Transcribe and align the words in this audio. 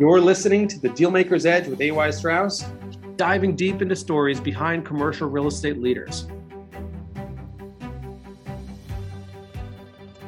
You're 0.00 0.20
listening 0.20 0.68
to 0.68 0.78
the 0.78 0.90
Dealmaker's 0.90 1.44
Edge 1.44 1.66
with 1.66 1.80
AY 1.80 2.12
Strauss, 2.12 2.64
diving 3.16 3.56
deep 3.56 3.82
into 3.82 3.96
stories 3.96 4.38
behind 4.38 4.86
commercial 4.86 5.28
real 5.28 5.48
estate 5.48 5.82
leaders. 5.82 6.28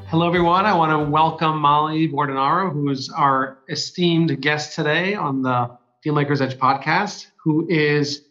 Hello, 0.09 0.27
everyone. 0.27 0.67
I 0.67 0.75
want 0.75 0.91
to 0.91 1.09
welcome 1.09 1.61
Molly 1.61 2.09
Bordonaro, 2.09 2.73
who 2.73 2.91
is 2.91 3.11
our 3.11 3.59
esteemed 3.69 4.41
guest 4.41 4.75
today 4.75 5.15
on 5.15 5.43
the 5.43 5.79
Dealmaker's 6.05 6.41
Edge 6.41 6.59
podcast, 6.59 7.29
who 7.45 7.69
is 7.71 8.23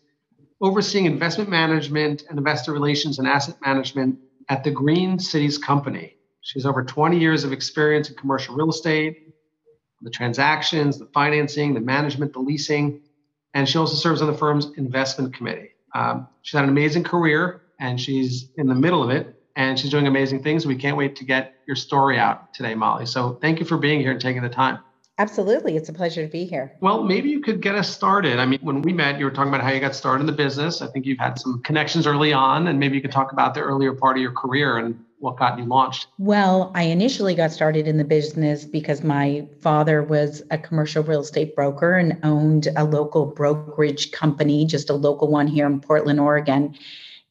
overseeing 0.59 1.05
investment 1.05 1.49
management 1.49 2.23
and 2.27 2.37
investor 2.37 2.73
relations 2.73 3.17
and 3.17 3.25
asset 3.25 3.55
management 3.65 4.19
at 4.49 4.65
the 4.65 4.71
Green 4.71 5.17
Cities 5.17 5.57
Company. 5.57 6.17
She 6.41 6.59
has 6.59 6.65
over 6.65 6.83
20 6.83 7.17
years 7.17 7.45
of 7.45 7.53
experience 7.53 8.09
in 8.09 8.17
commercial 8.17 8.55
real 8.55 8.69
estate, 8.69 9.29
the 10.01 10.09
transactions, 10.09 10.97
the 10.97 11.07
financing, 11.07 11.73
the 11.73 11.81
management, 11.81 12.33
the 12.33 12.39
leasing, 12.39 13.01
and 13.53 13.67
she 13.67 13.77
also 13.77 13.95
serves 13.95 14.21
on 14.21 14.27
the 14.27 14.37
firm's 14.37 14.71
investment 14.77 15.33
committee. 15.33 15.71
Um, 15.95 16.27
she's 16.41 16.53
had 16.53 16.63
an 16.63 16.69
amazing 16.69 17.03
career, 17.03 17.61
and 17.79 17.99
she's 17.99 18.49
in 18.57 18.67
the 18.67 18.75
middle 18.75 19.03
of 19.03 19.09
it, 19.09 19.35
and 19.55 19.77
she's 19.77 19.89
doing 19.89 20.07
amazing 20.07 20.43
things. 20.43 20.65
We 20.65 20.75
can't 20.75 20.97
wait 20.97 21.15
to 21.17 21.25
get 21.25 21.55
your 21.67 21.75
story 21.75 22.17
out 22.17 22.53
today, 22.53 22.75
Molly. 22.75 23.05
So 23.05 23.37
thank 23.41 23.59
you 23.59 23.65
for 23.65 23.77
being 23.77 23.99
here 23.99 24.11
and 24.11 24.21
taking 24.21 24.41
the 24.41 24.49
time. 24.49 24.79
Absolutely. 25.17 25.75
It's 25.75 25.89
a 25.89 25.93
pleasure 25.93 26.25
to 26.25 26.31
be 26.31 26.45
here. 26.45 26.77
Well, 26.79 27.03
maybe 27.03 27.29
you 27.29 27.41
could 27.41 27.61
get 27.61 27.75
us 27.75 27.93
started. 27.93 28.39
I 28.39 28.45
mean, 28.45 28.59
when 28.61 28.81
we 28.81 28.93
met, 28.93 29.19
you 29.19 29.25
were 29.25 29.31
talking 29.31 29.53
about 29.53 29.61
how 29.61 29.71
you 29.71 29.81
got 29.81 29.93
started 29.93 30.21
in 30.21 30.27
the 30.27 30.31
business. 30.31 30.81
I 30.81 30.87
think 30.87 31.05
you've 31.05 31.19
had 31.19 31.37
some 31.37 31.61
connections 31.63 32.07
early 32.07 32.31
on, 32.31 32.67
and 32.67 32.79
maybe 32.79 32.95
you 32.95 33.01
could 33.01 33.11
talk 33.11 33.33
about 33.33 33.53
the 33.53 33.59
earlier 33.59 33.93
part 33.93 34.15
of 34.15 34.21
your 34.21 34.31
career 34.31 34.77
and 34.77 35.03
what 35.19 35.37
got 35.37 35.57
you 35.57 35.65
launched? 35.65 36.07
Well, 36.17 36.71
I 36.75 36.83
initially 36.83 37.35
got 37.35 37.51
started 37.51 37.87
in 37.87 37.97
the 37.97 38.03
business 38.03 38.65
because 38.65 39.03
my 39.03 39.47
father 39.61 40.01
was 40.01 40.41
a 40.49 40.57
commercial 40.57 41.03
real 41.03 41.21
estate 41.21 41.55
broker 41.55 41.97
and 41.97 42.17
owned 42.23 42.69
a 42.75 42.85
local 42.85 43.25
brokerage 43.25 44.11
company, 44.11 44.65
just 44.65 44.89
a 44.89 44.93
local 44.93 45.29
one 45.29 45.47
here 45.47 45.67
in 45.67 45.81
Portland, 45.81 46.19
Oregon. 46.19 46.75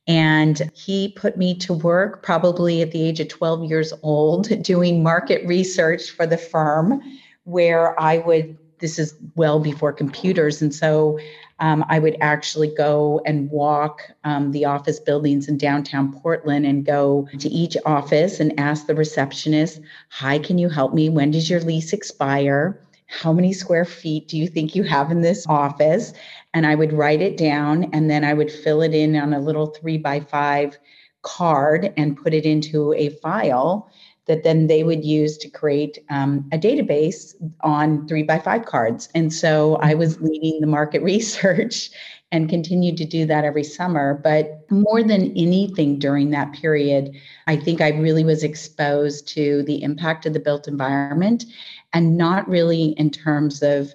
And 0.06 0.70
he 0.74 1.12
put 1.16 1.36
me 1.36 1.54
to 1.58 1.74
work 1.74 2.22
probably 2.22 2.82
at 2.82 2.92
the 2.92 3.02
age 3.02 3.20
of 3.20 3.28
12 3.28 3.64
years 3.64 3.92
old 4.02 4.48
doing 4.62 5.02
market 5.02 5.46
research 5.46 6.10
for 6.10 6.26
the 6.26 6.38
firm, 6.38 7.00
where 7.44 7.98
I 8.00 8.18
would, 8.18 8.58
this 8.80 8.98
is 8.98 9.14
well 9.34 9.60
before 9.60 9.92
computers. 9.92 10.60
And 10.60 10.74
so 10.74 11.18
um, 11.60 11.84
I 11.88 11.98
would 11.98 12.16
actually 12.20 12.72
go 12.74 13.20
and 13.26 13.50
walk 13.50 14.02
um, 14.24 14.52
the 14.52 14.64
office 14.64 15.00
buildings 15.00 15.48
in 15.48 15.58
downtown 15.58 16.12
Portland 16.12 16.66
and 16.66 16.84
go 16.84 17.28
to 17.38 17.48
each 17.48 17.76
office 17.84 18.40
and 18.40 18.58
ask 18.58 18.86
the 18.86 18.94
receptionist, 18.94 19.80
Hi, 20.10 20.38
can 20.38 20.58
you 20.58 20.68
help 20.68 20.94
me? 20.94 21.08
When 21.08 21.30
does 21.30 21.50
your 21.50 21.60
lease 21.60 21.92
expire? 21.92 22.80
How 23.06 23.32
many 23.32 23.52
square 23.52 23.86
feet 23.86 24.28
do 24.28 24.36
you 24.36 24.46
think 24.46 24.74
you 24.74 24.82
have 24.84 25.10
in 25.10 25.22
this 25.22 25.46
office? 25.48 26.12
And 26.54 26.66
I 26.66 26.74
would 26.74 26.92
write 26.92 27.22
it 27.22 27.36
down 27.36 27.84
and 27.92 28.10
then 28.10 28.22
I 28.22 28.34
would 28.34 28.52
fill 28.52 28.82
it 28.82 28.94
in 28.94 29.16
on 29.16 29.32
a 29.32 29.40
little 29.40 29.66
three 29.66 29.98
by 29.98 30.20
five 30.20 30.78
card 31.22 31.92
and 31.96 32.16
put 32.16 32.34
it 32.34 32.44
into 32.44 32.92
a 32.94 33.08
file 33.08 33.90
that 34.28 34.44
then 34.44 34.66
they 34.66 34.84
would 34.84 35.04
use 35.04 35.36
to 35.38 35.48
create 35.48 35.98
um, 36.10 36.48
a 36.52 36.58
database 36.58 37.34
on 37.62 38.06
three 38.06 38.22
by 38.22 38.38
five 38.38 38.64
cards. 38.66 39.08
And 39.14 39.32
so 39.32 39.76
I 39.76 39.94
was 39.94 40.20
leading 40.20 40.60
the 40.60 40.66
market 40.66 41.02
research 41.02 41.90
and 42.30 42.48
continued 42.48 42.98
to 42.98 43.06
do 43.06 43.24
that 43.26 43.44
every 43.44 43.64
summer. 43.64 44.20
But 44.22 44.70
more 44.70 45.02
than 45.02 45.32
anything 45.36 45.98
during 45.98 46.30
that 46.30 46.52
period, 46.52 47.16
I 47.46 47.56
think 47.56 47.80
I 47.80 47.88
really 47.88 48.22
was 48.22 48.44
exposed 48.44 49.26
to 49.28 49.62
the 49.62 49.82
impact 49.82 50.26
of 50.26 50.34
the 50.34 50.40
built 50.40 50.68
environment 50.68 51.46
and 51.94 52.18
not 52.18 52.46
really 52.46 52.90
in 52.98 53.10
terms 53.10 53.62
of 53.62 53.94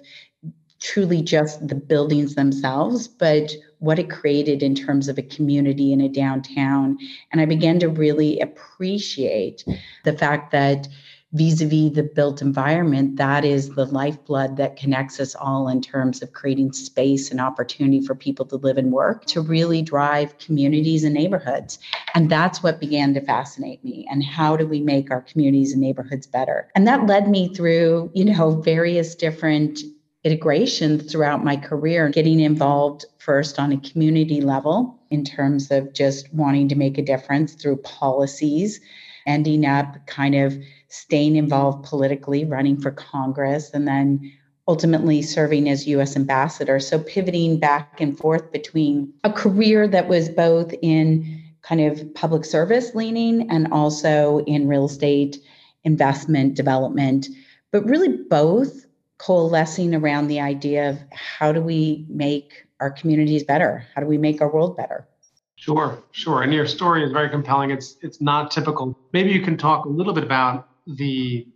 truly 0.84 1.22
just 1.22 1.66
the 1.66 1.74
buildings 1.74 2.34
themselves, 2.34 3.08
but 3.08 3.50
what 3.78 3.98
it 3.98 4.10
created 4.10 4.62
in 4.62 4.74
terms 4.74 5.08
of 5.08 5.16
a 5.16 5.22
community 5.22 5.94
in 5.94 6.00
a 6.00 6.10
downtown. 6.10 6.98
And 7.32 7.40
I 7.40 7.46
began 7.46 7.78
to 7.80 7.88
really 7.88 8.38
appreciate 8.38 9.64
the 10.04 10.12
fact 10.12 10.52
that 10.52 10.86
vis-a-vis 11.32 11.92
the 11.92 12.02
built 12.14 12.42
environment 12.42 13.16
that 13.16 13.44
is 13.44 13.70
the 13.70 13.86
lifeblood 13.86 14.56
that 14.56 14.76
connects 14.76 15.18
us 15.18 15.34
all 15.34 15.68
in 15.68 15.80
terms 15.80 16.22
of 16.22 16.32
creating 16.32 16.72
space 16.72 17.30
and 17.30 17.40
opportunity 17.40 18.00
for 18.00 18.14
people 18.14 18.44
to 18.46 18.56
live 18.56 18.76
and 18.76 18.92
work 18.92 19.24
to 19.24 19.40
really 19.40 19.82
drive 19.82 20.38
communities 20.38 21.02
and 21.02 21.14
neighborhoods. 21.14 21.78
And 22.14 22.30
that's 22.30 22.62
what 22.62 22.78
began 22.78 23.14
to 23.14 23.20
fascinate 23.20 23.82
me. 23.82 24.06
And 24.08 24.22
how 24.22 24.56
do 24.56 24.66
we 24.66 24.80
make 24.80 25.10
our 25.10 25.22
communities 25.22 25.72
and 25.72 25.80
neighborhoods 25.80 26.26
better? 26.26 26.68
And 26.76 26.86
that 26.86 27.06
led 27.06 27.28
me 27.28 27.52
through 27.54 28.10
you 28.14 28.26
know 28.26 28.60
various 28.60 29.14
different 29.14 29.80
integration 30.24 30.98
throughout 30.98 31.44
my 31.44 31.56
career, 31.56 32.08
getting 32.08 32.40
involved 32.40 33.04
first 33.18 33.58
on 33.58 33.72
a 33.72 33.80
community 33.80 34.40
level 34.40 34.98
in 35.10 35.22
terms 35.24 35.70
of 35.70 35.92
just 35.92 36.32
wanting 36.32 36.68
to 36.68 36.74
make 36.74 36.96
a 36.96 37.02
difference 37.02 37.52
through 37.52 37.76
policies, 37.76 38.80
ending 39.26 39.66
up 39.66 40.06
kind 40.06 40.34
of 40.34 40.56
staying 40.88 41.36
involved 41.36 41.84
politically, 41.84 42.44
running 42.44 42.80
for 42.80 42.90
Congress, 42.90 43.70
and 43.74 43.86
then 43.86 44.32
ultimately 44.66 45.20
serving 45.20 45.68
as 45.68 45.86
US 45.88 46.16
ambassador. 46.16 46.80
So 46.80 46.98
pivoting 46.98 47.58
back 47.58 48.00
and 48.00 48.16
forth 48.16 48.50
between 48.50 49.12
a 49.24 49.30
career 49.30 49.86
that 49.88 50.08
was 50.08 50.30
both 50.30 50.72
in 50.80 51.42
kind 51.60 51.82
of 51.82 52.14
public 52.14 52.46
service 52.46 52.94
leaning 52.94 53.50
and 53.50 53.68
also 53.72 54.38
in 54.46 54.68
real 54.68 54.86
estate 54.86 55.38
investment 55.84 56.54
development, 56.54 57.26
but 57.72 57.84
really 57.84 58.16
both 58.30 58.83
coalescing 59.18 59.94
around 59.94 60.28
the 60.28 60.40
idea 60.40 60.90
of 60.90 60.98
how 61.12 61.52
do 61.52 61.60
we 61.60 62.04
make 62.08 62.66
our 62.80 62.90
communities 62.90 63.44
better? 63.44 63.86
How 63.94 64.00
do 64.00 64.06
we 64.06 64.18
make 64.18 64.40
our 64.40 64.52
world 64.52 64.76
better? 64.76 65.08
Sure, 65.56 66.02
sure. 66.12 66.42
And 66.42 66.52
your 66.52 66.66
story 66.66 67.04
is 67.04 67.12
very 67.12 67.30
compelling. 67.30 67.70
It's 67.70 67.96
it's 68.02 68.20
not 68.20 68.50
typical. 68.50 68.98
Maybe 69.12 69.30
you 69.30 69.40
can 69.40 69.56
talk 69.56 69.86
a 69.86 69.88
little 69.88 70.12
bit 70.12 70.24
about 70.24 70.68
the 70.86 71.46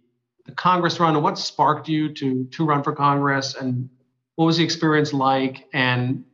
the 0.47 0.53
Congress 0.53 0.99
run 0.99 1.15
and 1.15 1.23
what 1.23 1.39
sparked 1.39 1.89
you 1.89 2.15
to 2.15 2.45
to 2.45 2.65
run 2.65 2.83
for 2.83 2.95
Congress 2.95 3.55
and 3.55 3.89
what 4.37 4.47
was 4.47 4.57
the 4.57 4.65
experience 4.65 5.13
like 5.13 5.69
and 5.73 6.25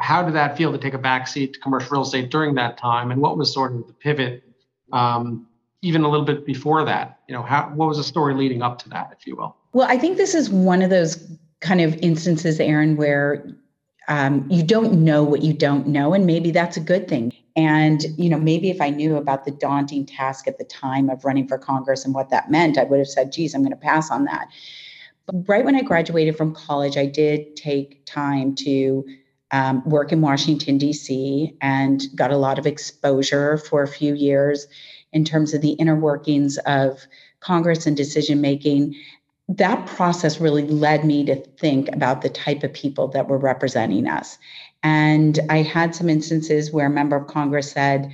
how 0.00 0.22
did 0.24 0.34
that 0.34 0.56
feel 0.56 0.72
to 0.72 0.78
take 0.78 0.94
a 0.94 0.98
backseat 0.98 1.52
to 1.54 1.60
commercial 1.60 1.92
real 1.92 2.02
estate 2.02 2.28
during 2.28 2.54
that 2.56 2.76
time 2.76 3.12
and 3.12 3.20
what 3.20 3.38
was 3.38 3.54
sort 3.54 3.72
of 3.72 3.86
the 3.86 3.92
pivot 3.92 4.42
um, 4.92 5.46
even 5.84 6.02
a 6.02 6.08
little 6.08 6.26
bit 6.26 6.44
before 6.46 6.84
that 6.84 7.20
you 7.28 7.34
know 7.34 7.42
how 7.42 7.70
what 7.74 7.88
was 7.88 7.98
the 7.98 8.04
story 8.04 8.34
leading 8.34 8.62
up 8.62 8.78
to 8.78 8.88
that 8.88 9.14
if 9.16 9.26
you 9.26 9.36
will 9.36 9.56
well, 9.74 9.88
I 9.90 9.98
think 9.98 10.16
this 10.16 10.34
is 10.34 10.48
one 10.48 10.82
of 10.82 10.90
those 10.90 11.36
kind 11.60 11.80
of 11.80 11.96
instances, 11.96 12.60
Aaron, 12.60 12.96
where 12.96 13.44
um, 14.06 14.46
you 14.48 14.62
don't 14.62 15.04
know 15.04 15.24
what 15.24 15.42
you 15.42 15.52
don't 15.52 15.88
know, 15.88 16.14
and 16.14 16.26
maybe 16.26 16.52
that's 16.52 16.76
a 16.76 16.80
good 16.80 17.08
thing. 17.08 17.32
And 17.56 18.04
you 18.16 18.30
know, 18.30 18.38
maybe 18.38 18.70
if 18.70 18.80
I 18.80 18.90
knew 18.90 19.16
about 19.16 19.44
the 19.44 19.50
daunting 19.50 20.06
task 20.06 20.46
at 20.46 20.58
the 20.58 20.64
time 20.64 21.10
of 21.10 21.24
running 21.24 21.48
for 21.48 21.58
Congress 21.58 22.04
and 22.04 22.14
what 22.14 22.30
that 22.30 22.52
meant, 22.52 22.78
I 22.78 22.84
would 22.84 23.00
have 23.00 23.08
said, 23.08 23.32
"Geez, 23.32 23.52
I'm 23.52 23.62
going 23.62 23.72
to 23.72 23.76
pass 23.76 24.12
on 24.12 24.24
that." 24.26 24.46
But 25.26 25.48
right 25.48 25.64
when 25.64 25.74
I 25.74 25.82
graduated 25.82 26.36
from 26.36 26.54
college, 26.54 26.96
I 26.96 27.06
did 27.06 27.56
take 27.56 28.06
time 28.06 28.54
to 28.56 29.04
um, 29.50 29.82
work 29.88 30.12
in 30.12 30.20
Washington 30.20 30.78
D.C. 30.78 31.56
and 31.60 32.00
got 32.14 32.30
a 32.30 32.36
lot 32.36 32.60
of 32.60 32.66
exposure 32.66 33.58
for 33.58 33.82
a 33.82 33.88
few 33.88 34.14
years 34.14 34.68
in 35.14 35.24
terms 35.24 35.54
of 35.54 35.62
the 35.62 35.72
inner 35.72 35.96
workings 35.96 36.58
of 36.66 37.06
Congress 37.40 37.86
and 37.86 37.96
decision 37.96 38.40
making 38.42 38.94
that 39.48 39.86
process 39.86 40.40
really 40.40 40.66
led 40.66 41.04
me 41.04 41.24
to 41.24 41.36
think 41.36 41.88
about 41.94 42.22
the 42.22 42.30
type 42.30 42.62
of 42.62 42.72
people 42.72 43.08
that 43.08 43.28
were 43.28 43.38
representing 43.38 44.06
us. 44.06 44.38
And 44.82 45.38
I 45.50 45.58
had 45.58 45.94
some 45.94 46.08
instances 46.08 46.72
where 46.72 46.86
a 46.86 46.90
member 46.90 47.16
of 47.16 47.26
Congress 47.26 47.70
said, 47.70 48.10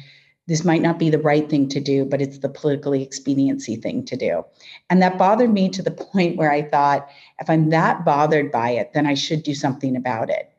this 0.49 0.65
might 0.65 0.83
not 0.83 0.99
be 0.99 1.11
the 1.11 1.19
right 1.19 1.49
thing 1.49 1.69
to 1.69 1.81
do, 1.81 2.05
but 2.05 2.21
it's 2.21 2.38
the 2.38 2.49
politically 2.49 3.03
expediency 3.03 3.77
thing 3.77 4.05
to 4.06 4.17
do. 4.17 4.44
And 4.88 5.00
that 5.03 5.19
bothered 5.19 5.53
me 5.53 5.69
to 5.69 5.82
the 5.82 5.91
point 6.12 6.37
where 6.37 6.50
I 6.50 6.62
thought, 6.62 7.08
if 7.41 7.49
I'm 7.49 7.70
that 7.70 8.05
bothered 8.05 8.50
by 8.50 8.70
it, 8.70 8.93
then 8.93 9.06
I 9.06 9.14
should 9.14 9.44
do 9.44 9.55
something 9.55 9.94
about 9.94 10.31
it. 10.31 10.50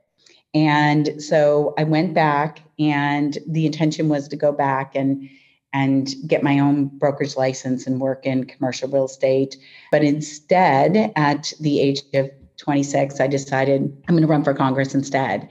And 0.53 1.21
so 1.21 1.73
I 1.77 1.83
went 1.83 2.13
back, 2.13 2.61
and 2.79 3.37
the 3.47 3.65
intention 3.65 4.09
was 4.09 4.27
to 4.29 4.35
go 4.35 4.51
back 4.51 4.95
and 4.95 5.29
and 5.73 6.13
get 6.27 6.43
my 6.43 6.59
own 6.59 6.85
brokerage 6.85 7.37
license 7.37 7.87
and 7.87 8.01
work 8.01 8.25
in 8.25 8.43
commercial 8.45 8.89
real 8.89 9.05
estate. 9.05 9.57
But 9.91 10.03
instead, 10.03 11.13
at 11.15 11.53
the 11.59 11.79
age 11.79 12.01
of 12.13 12.29
26, 12.57 13.19
I 13.19 13.27
decided 13.27 13.81
I'm 14.07 14.15
going 14.15 14.21
to 14.21 14.27
run 14.27 14.43
for 14.43 14.53
Congress 14.53 14.93
instead. 14.93 15.49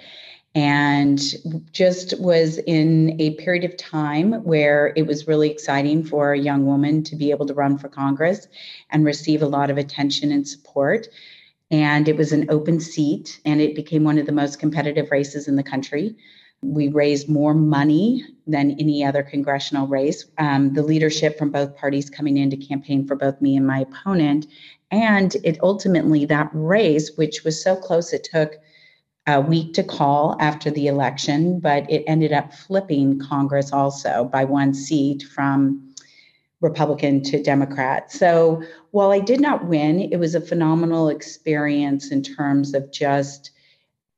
And 0.55 1.21
just 1.71 2.21
was 2.21 2.59
in 2.59 3.21
a 3.21 3.35
period 3.37 3.65
of 3.65 3.77
time 3.77 4.33
where 4.43 4.93
it 4.97 5.07
was 5.07 5.29
really 5.29 5.49
exciting 5.49 6.05
for 6.05 6.33
a 6.33 6.39
young 6.39 6.67
woman 6.67 7.05
to 7.05 7.15
be 7.15 7.31
able 7.31 7.47
to 7.47 7.55
run 7.55 7.79
for 7.79 7.89
Congress 7.89 8.49
and 8.91 9.05
receive 9.05 9.43
a 9.43 9.47
lot 9.47 9.71
of 9.71 9.79
attention 9.79 10.33
and 10.33 10.47
support. 10.47 11.07
And 11.71 12.09
it 12.09 12.17
was 12.17 12.33
an 12.33 12.51
open 12.51 12.81
seat, 12.81 13.41
and 13.45 13.61
it 13.61 13.77
became 13.77 14.03
one 14.03 14.19
of 14.19 14.27
the 14.27 14.33
most 14.33 14.59
competitive 14.59 15.13
races 15.13 15.47
in 15.47 15.55
the 15.55 15.63
country. 15.63 16.17
We 16.63 16.89
raised 16.89 17.29
more 17.29 17.55
money 17.55 18.25
than 18.47 18.73
any 18.73 19.05
other 19.05 19.23
congressional 19.23 19.87
race. 19.87 20.27
Um, 20.39 20.75
the 20.75 20.83
leadership 20.83 21.39
from 21.39 21.51
both 21.51 21.77
parties 21.77 22.11
coming 22.11 22.37
in 22.37 22.51
to 22.51 22.57
campaign 22.57 23.07
for 23.07 23.17
both 23.17 23.41
me 23.41 23.57
and 23.57 23.67
my 23.67 23.81
opponent. 23.81 24.47
And 24.91 25.35
it 25.45 25.59
ultimately, 25.63 26.27
that 26.27 26.51
race, 26.53 27.13
which 27.17 27.45
was 27.45 27.63
so 27.63 27.77
close, 27.77 28.13
it 28.13 28.29
took 28.31 28.55
a 29.27 29.41
week 29.41 29.75
to 29.75 29.83
call 29.83 30.37
after 30.41 30.71
the 30.71 30.87
election, 30.87 31.61
but 31.61 31.91
it 31.91 32.05
ended 32.07 32.33
up 32.33 32.53
flipping 32.53 33.21
Congress 33.21 33.73
also 33.73 34.29
by 34.33 34.45
one 34.45 34.75
seat 34.75 35.23
from 35.23 35.95
Republican 36.61 37.23
to 37.23 37.43
Democrat. 37.43 38.13
So 38.13 38.63
while 38.91 39.13
I 39.13 39.21
did 39.21 39.41
not 39.41 39.67
win, 39.67 40.01
it 40.01 40.17
was 40.19 40.35
a 40.35 40.41
phenomenal 40.41 41.09
experience 41.09 42.11
in 42.11 42.23
terms 42.23 42.75
of 42.75 42.93
just 42.93 43.51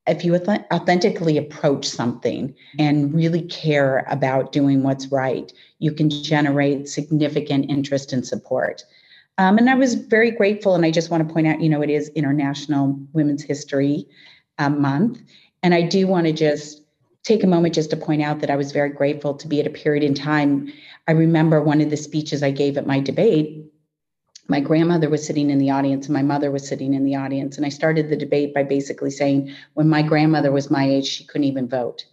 if 0.07 0.25
you 0.25 0.35
authentically 0.35 1.39
approach 1.39 1.89
something 1.89 2.55
and 2.79 3.15
really 3.15 3.43
care 3.43 4.05
about 4.09 4.51
doing 4.51 4.83
what's 4.83 5.07
right, 5.09 5.53
you 5.79 5.93
can 5.93 6.11
generate 6.11 6.89
significant 6.89 7.71
interest 7.71 8.13
and 8.13 8.27
support. 8.27 8.85
Um, 9.39 9.59
and 9.59 9.71
I 9.71 9.75
was 9.75 9.95
very 9.95 10.31
grateful. 10.31 10.75
And 10.75 10.85
I 10.85 10.91
just 10.91 11.11
want 11.11 11.27
to 11.27 11.33
point 11.33 11.47
out, 11.47 11.61
you 11.61 11.69
know, 11.69 11.83
it 11.83 11.91
is 11.91 12.09
International 12.11 12.99
Women's 13.13 13.43
History 13.43 14.07
uh, 14.59 14.71
Month. 14.71 15.23
And 15.63 15.73
I 15.73 15.83
do 15.83 16.07
want 16.07 16.27
to 16.27 16.33
just 16.33 16.83
take 17.23 17.45
a 17.45 17.47
moment 17.47 17.75
just 17.75 17.91
to 17.91 17.97
point 17.97 18.23
out 18.23 18.41
that 18.41 18.51
I 18.51 18.57
was 18.57 18.73
very 18.73 18.91
grateful 18.91 19.35
to 19.35 19.47
be 19.47 19.61
at 19.61 19.67
a 19.67 19.71
period 19.71 20.03
in 20.03 20.15
time. 20.15 20.73
I 21.07 21.13
remember 21.13 21.63
one 21.63 21.81
of 21.81 21.91
the 21.91 21.97
speeches 21.97 22.43
I 22.43 22.51
gave 22.51 22.77
at 22.77 22.87
my 22.87 22.99
debate 22.99 23.65
my 24.49 24.61
grandmother 24.61 25.09
was 25.09 25.27
sitting 25.27 25.51
in 25.51 25.59
the 25.59 25.71
audience 25.71 26.07
and 26.07 26.15
my 26.15 26.23
mother 26.23 26.51
was 26.51 26.67
sitting 26.67 26.95
in 26.95 27.05
the 27.05 27.17
audience. 27.17 27.57
And 27.57 27.65
I 27.65 27.69
started 27.69 28.09
the 28.09 28.17
debate 28.17 28.53
by 28.53 28.65
basically 28.65 29.11
saying, 29.11 29.55
when 29.75 29.89
my 29.89 30.03
grandmother 30.03 30.51
was 30.51 30.71
my 30.71 30.89
age, 30.89 31.07
she 31.07 31.25
couldn't 31.25 31.45
even 31.45 31.69
vote. 31.69 32.05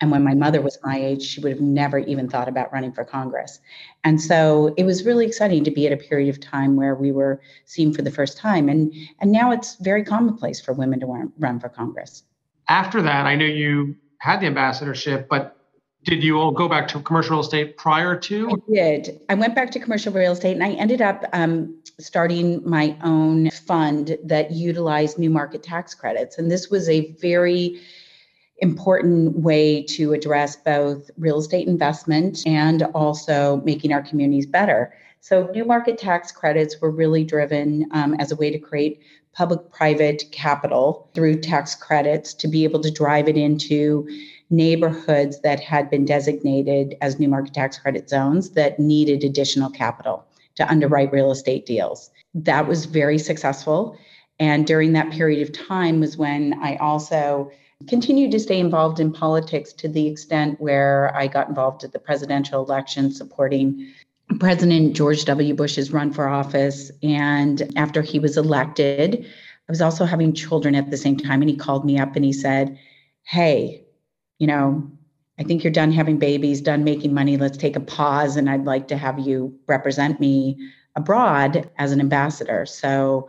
And 0.00 0.12
when 0.12 0.22
my 0.22 0.34
mother 0.34 0.62
was 0.62 0.78
my 0.84 0.96
age, 0.96 1.22
she 1.22 1.40
would 1.40 1.50
have 1.50 1.60
never 1.60 1.98
even 1.98 2.28
thought 2.28 2.48
about 2.48 2.72
running 2.72 2.92
for 2.92 3.04
Congress. 3.04 3.58
And 4.04 4.20
so 4.20 4.72
it 4.76 4.84
was 4.84 5.04
really 5.04 5.26
exciting 5.26 5.64
to 5.64 5.72
be 5.72 5.86
at 5.86 5.92
a 5.92 5.96
period 5.96 6.28
of 6.28 6.40
time 6.40 6.76
where 6.76 6.94
we 6.94 7.10
were 7.10 7.40
seen 7.64 7.92
for 7.92 8.02
the 8.02 8.10
first 8.10 8.38
time. 8.38 8.68
And, 8.68 8.94
and 9.20 9.32
now 9.32 9.50
it's 9.50 9.74
very 9.76 10.04
commonplace 10.04 10.60
for 10.60 10.72
women 10.72 11.00
to 11.00 11.06
run, 11.06 11.32
run 11.38 11.58
for 11.58 11.68
Congress. 11.68 12.22
After 12.68 13.02
that, 13.02 13.26
I 13.26 13.34
know 13.34 13.46
you 13.46 13.96
had 14.18 14.40
the 14.40 14.46
ambassadorship, 14.46 15.28
but 15.28 15.57
did 16.04 16.22
you 16.22 16.38
all 16.38 16.50
go 16.50 16.68
back 16.68 16.88
to 16.88 17.00
commercial 17.00 17.32
real 17.32 17.40
estate 17.40 17.76
prior 17.76 18.16
to? 18.16 18.50
I 18.50 18.72
did. 18.72 19.20
I 19.28 19.34
went 19.34 19.54
back 19.54 19.70
to 19.72 19.80
commercial 19.80 20.12
real 20.12 20.32
estate 20.32 20.52
and 20.52 20.64
I 20.64 20.70
ended 20.72 21.02
up 21.02 21.24
um, 21.32 21.76
starting 21.98 22.66
my 22.68 22.96
own 23.02 23.50
fund 23.50 24.16
that 24.24 24.52
utilized 24.52 25.18
new 25.18 25.30
market 25.30 25.62
tax 25.62 25.94
credits. 25.94 26.38
And 26.38 26.50
this 26.50 26.70
was 26.70 26.88
a 26.88 27.12
very 27.20 27.80
important 28.58 29.38
way 29.38 29.82
to 29.82 30.12
address 30.12 30.56
both 30.56 31.10
real 31.18 31.38
estate 31.38 31.68
investment 31.68 32.46
and 32.46 32.84
also 32.94 33.60
making 33.64 33.92
our 33.92 34.02
communities 34.02 34.46
better. 34.46 34.92
So, 35.20 35.48
new 35.52 35.64
market 35.64 35.98
tax 35.98 36.32
credits 36.32 36.80
were 36.80 36.90
really 36.90 37.24
driven 37.24 37.86
um, 37.92 38.14
as 38.14 38.32
a 38.32 38.36
way 38.36 38.50
to 38.50 38.58
create 38.58 39.00
public 39.32 39.70
private 39.70 40.24
capital 40.32 41.10
through 41.14 41.40
tax 41.40 41.74
credits 41.74 42.34
to 42.34 42.48
be 42.48 42.64
able 42.64 42.80
to 42.80 42.90
drive 42.90 43.28
it 43.28 43.36
into 43.36 44.08
neighborhoods 44.50 45.40
that 45.42 45.60
had 45.60 45.90
been 45.90 46.04
designated 46.04 46.96
as 47.00 47.18
new 47.18 47.28
market 47.28 47.54
tax 47.54 47.78
credit 47.78 48.08
zones 48.08 48.50
that 48.50 48.78
needed 48.78 49.22
additional 49.22 49.70
capital 49.70 50.24
to 50.56 50.68
underwrite 50.68 51.12
real 51.12 51.30
estate 51.30 51.66
deals. 51.66 52.10
That 52.34 52.66
was 52.66 52.86
very 52.86 53.18
successful. 53.18 53.96
And 54.40 54.66
during 54.66 54.92
that 54.92 55.10
period 55.10 55.42
of 55.42 55.52
time 55.52 56.00
was 56.00 56.16
when 56.16 56.58
I 56.62 56.76
also 56.76 57.50
continued 57.88 58.32
to 58.32 58.40
stay 58.40 58.58
involved 58.58 58.98
in 58.98 59.12
politics 59.12 59.72
to 59.74 59.88
the 59.88 60.06
extent 60.08 60.60
where 60.60 61.14
I 61.16 61.28
got 61.28 61.48
involved 61.48 61.84
at 61.84 61.92
the 61.92 61.98
presidential 61.98 62.64
election 62.64 63.12
supporting 63.12 63.92
President 64.40 64.94
George 64.94 65.24
W. 65.24 65.54
Bush's 65.54 65.92
run 65.92 66.12
for 66.12 66.28
office. 66.28 66.90
And 67.02 67.70
after 67.76 68.02
he 68.02 68.18
was 68.18 68.36
elected, 68.36 69.24
I 69.24 69.72
was 69.72 69.80
also 69.80 70.04
having 70.04 70.32
children 70.32 70.74
at 70.74 70.90
the 70.90 70.96
same 70.96 71.16
time. 71.16 71.42
And 71.42 71.50
he 71.50 71.56
called 71.56 71.84
me 71.84 71.98
up 71.98 72.14
and 72.16 72.24
he 72.24 72.32
said, 72.32 72.78
Hey, 73.22 73.84
you 74.38 74.46
know, 74.46 74.90
I 75.38 75.44
think 75.44 75.62
you're 75.62 75.72
done 75.72 75.92
having 75.92 76.18
babies, 76.18 76.60
done 76.60 76.84
making 76.84 77.14
money. 77.14 77.36
Let's 77.36 77.58
take 77.58 77.76
a 77.76 77.80
pause. 77.80 78.36
And 78.36 78.50
I'd 78.50 78.64
like 78.64 78.88
to 78.88 78.96
have 78.96 79.18
you 79.18 79.58
represent 79.66 80.20
me 80.20 80.58
abroad 80.96 81.70
as 81.78 81.92
an 81.92 82.00
ambassador. 82.00 82.66
So 82.66 83.28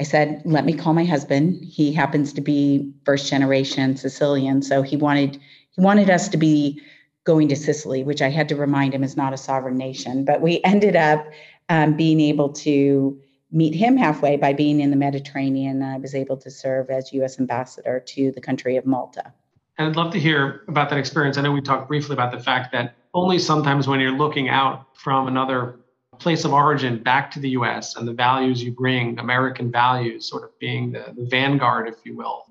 I 0.00 0.02
said, 0.02 0.42
let 0.44 0.64
me 0.64 0.72
call 0.72 0.94
my 0.94 1.04
husband. 1.04 1.62
He 1.64 1.92
happens 1.92 2.32
to 2.34 2.40
be 2.40 2.92
first 3.04 3.28
generation 3.28 3.96
Sicilian. 3.96 4.62
So 4.62 4.82
he 4.82 4.96
wanted 4.96 5.38
he 5.72 5.80
wanted 5.82 6.10
us 6.10 6.28
to 6.30 6.36
be 6.36 6.80
going 7.24 7.48
to 7.48 7.56
Sicily, 7.56 8.02
which 8.02 8.22
I 8.22 8.30
had 8.30 8.48
to 8.48 8.56
remind 8.56 8.94
him 8.94 9.04
is 9.04 9.16
not 9.16 9.32
a 9.32 9.36
sovereign 9.36 9.76
nation. 9.76 10.24
But 10.24 10.40
we 10.40 10.60
ended 10.64 10.96
up 10.96 11.26
um, 11.68 11.96
being 11.96 12.20
able 12.20 12.52
to 12.54 13.20
meet 13.52 13.74
him 13.74 13.96
halfway 13.96 14.36
by 14.36 14.52
being 14.52 14.80
in 14.80 14.90
the 14.90 14.96
Mediterranean. 14.96 15.82
I 15.82 15.98
was 15.98 16.14
able 16.14 16.36
to 16.38 16.50
serve 16.50 16.90
as 16.90 17.12
U.S. 17.12 17.38
ambassador 17.38 18.00
to 18.00 18.30
the 18.32 18.40
country 18.40 18.76
of 18.76 18.86
Malta. 18.86 19.32
And 19.78 19.88
I'd 19.88 19.96
love 19.96 20.12
to 20.12 20.20
hear 20.20 20.62
about 20.68 20.90
that 20.90 20.98
experience. 20.98 21.38
I 21.38 21.42
know 21.42 21.52
we 21.52 21.60
talked 21.60 21.88
briefly 21.88 22.12
about 22.12 22.32
the 22.32 22.40
fact 22.40 22.70
that 22.72 22.94
only 23.14 23.38
sometimes 23.38 23.88
when 23.88 23.98
you're 23.98 24.12
looking 24.12 24.48
out 24.48 24.96
from 24.96 25.26
another 25.26 25.76
place 26.18 26.44
of 26.44 26.52
origin 26.52 27.02
back 27.02 27.30
to 27.32 27.40
the 27.40 27.50
US 27.50 27.96
and 27.96 28.06
the 28.06 28.12
values 28.12 28.62
you 28.62 28.72
bring, 28.72 29.18
American 29.18 29.70
values, 29.70 30.28
sort 30.28 30.44
of 30.44 30.56
being 30.58 30.92
the, 30.92 31.12
the 31.16 31.24
vanguard, 31.24 31.88
if 31.88 31.96
you 32.04 32.16
will, 32.16 32.44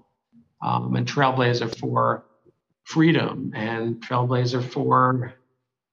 um, 0.61 0.95
and 0.95 1.07
trailblazer 1.07 1.77
for 1.77 2.25
freedom 2.89 3.51
and 3.55 4.01
trailblazer 4.01 4.63
for 4.63 5.31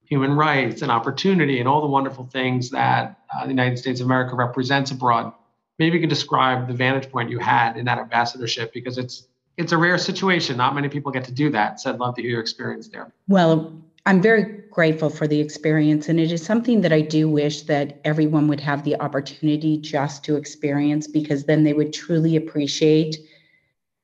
human 0.07 0.33
rights 0.33 0.81
and 0.81 0.91
opportunity 0.91 1.61
and 1.61 1.69
all 1.69 1.83
the 1.83 1.87
wonderful 1.87 2.25
things 2.25 2.71
that 2.71 3.19
uh, 3.35 3.43
the 3.43 3.51
United 3.51 3.79
States 3.79 4.01
of 4.01 4.07
America 4.07 4.35
represents 4.35 4.91
abroad. 4.93 5.31
Maybe 5.79 5.97
you 5.97 6.01
can 6.01 6.09
describe 6.09 6.69
the 6.69 6.73
vantage 6.73 7.11
point 7.13 7.29
you 7.29 7.39
had 7.39 7.77
in 7.77 7.85
that 7.85 7.99
ambassadorship 7.99 8.73
because 8.73 8.97
it's 8.97 9.29
it's 9.59 9.73
a 9.73 9.77
rare 9.77 9.99
situation. 9.99 10.57
Not 10.57 10.75
many 10.75 10.89
people 10.89 11.13
get 11.13 11.25
to 11.25 11.33
do 11.33 11.51
that. 11.51 11.81
So 11.81 11.91
I'd 11.91 11.99
love 11.99 12.15
to 12.15 12.23
hear 12.23 12.31
your 12.31 12.41
experience 12.41 12.89
there. 12.89 13.13
Well, 13.29 13.73
I'm 14.07 14.23
very 14.23 14.45
grateful 14.71 15.11
for 15.11 15.27
the 15.27 15.41
experience. 15.41 16.09
And 16.09 16.19
it 16.19 16.33
is 16.33 16.43
something 16.43 16.81
that 16.81 16.93
I 16.95 17.03
do 17.03 17.29
wish 17.29 17.63
that 17.63 18.01
everyone 18.05 18.49
would 18.49 18.61
have 18.61 18.85
the 18.85 18.99
opportunity 19.01 19.77
just 19.79 20.25
to 20.25 20.37
experience 20.37 21.07
because 21.07 21.45
then 21.45 21.65
they 21.65 21.73
would 21.73 21.93
truly 21.93 22.37
appreciate 22.37 23.19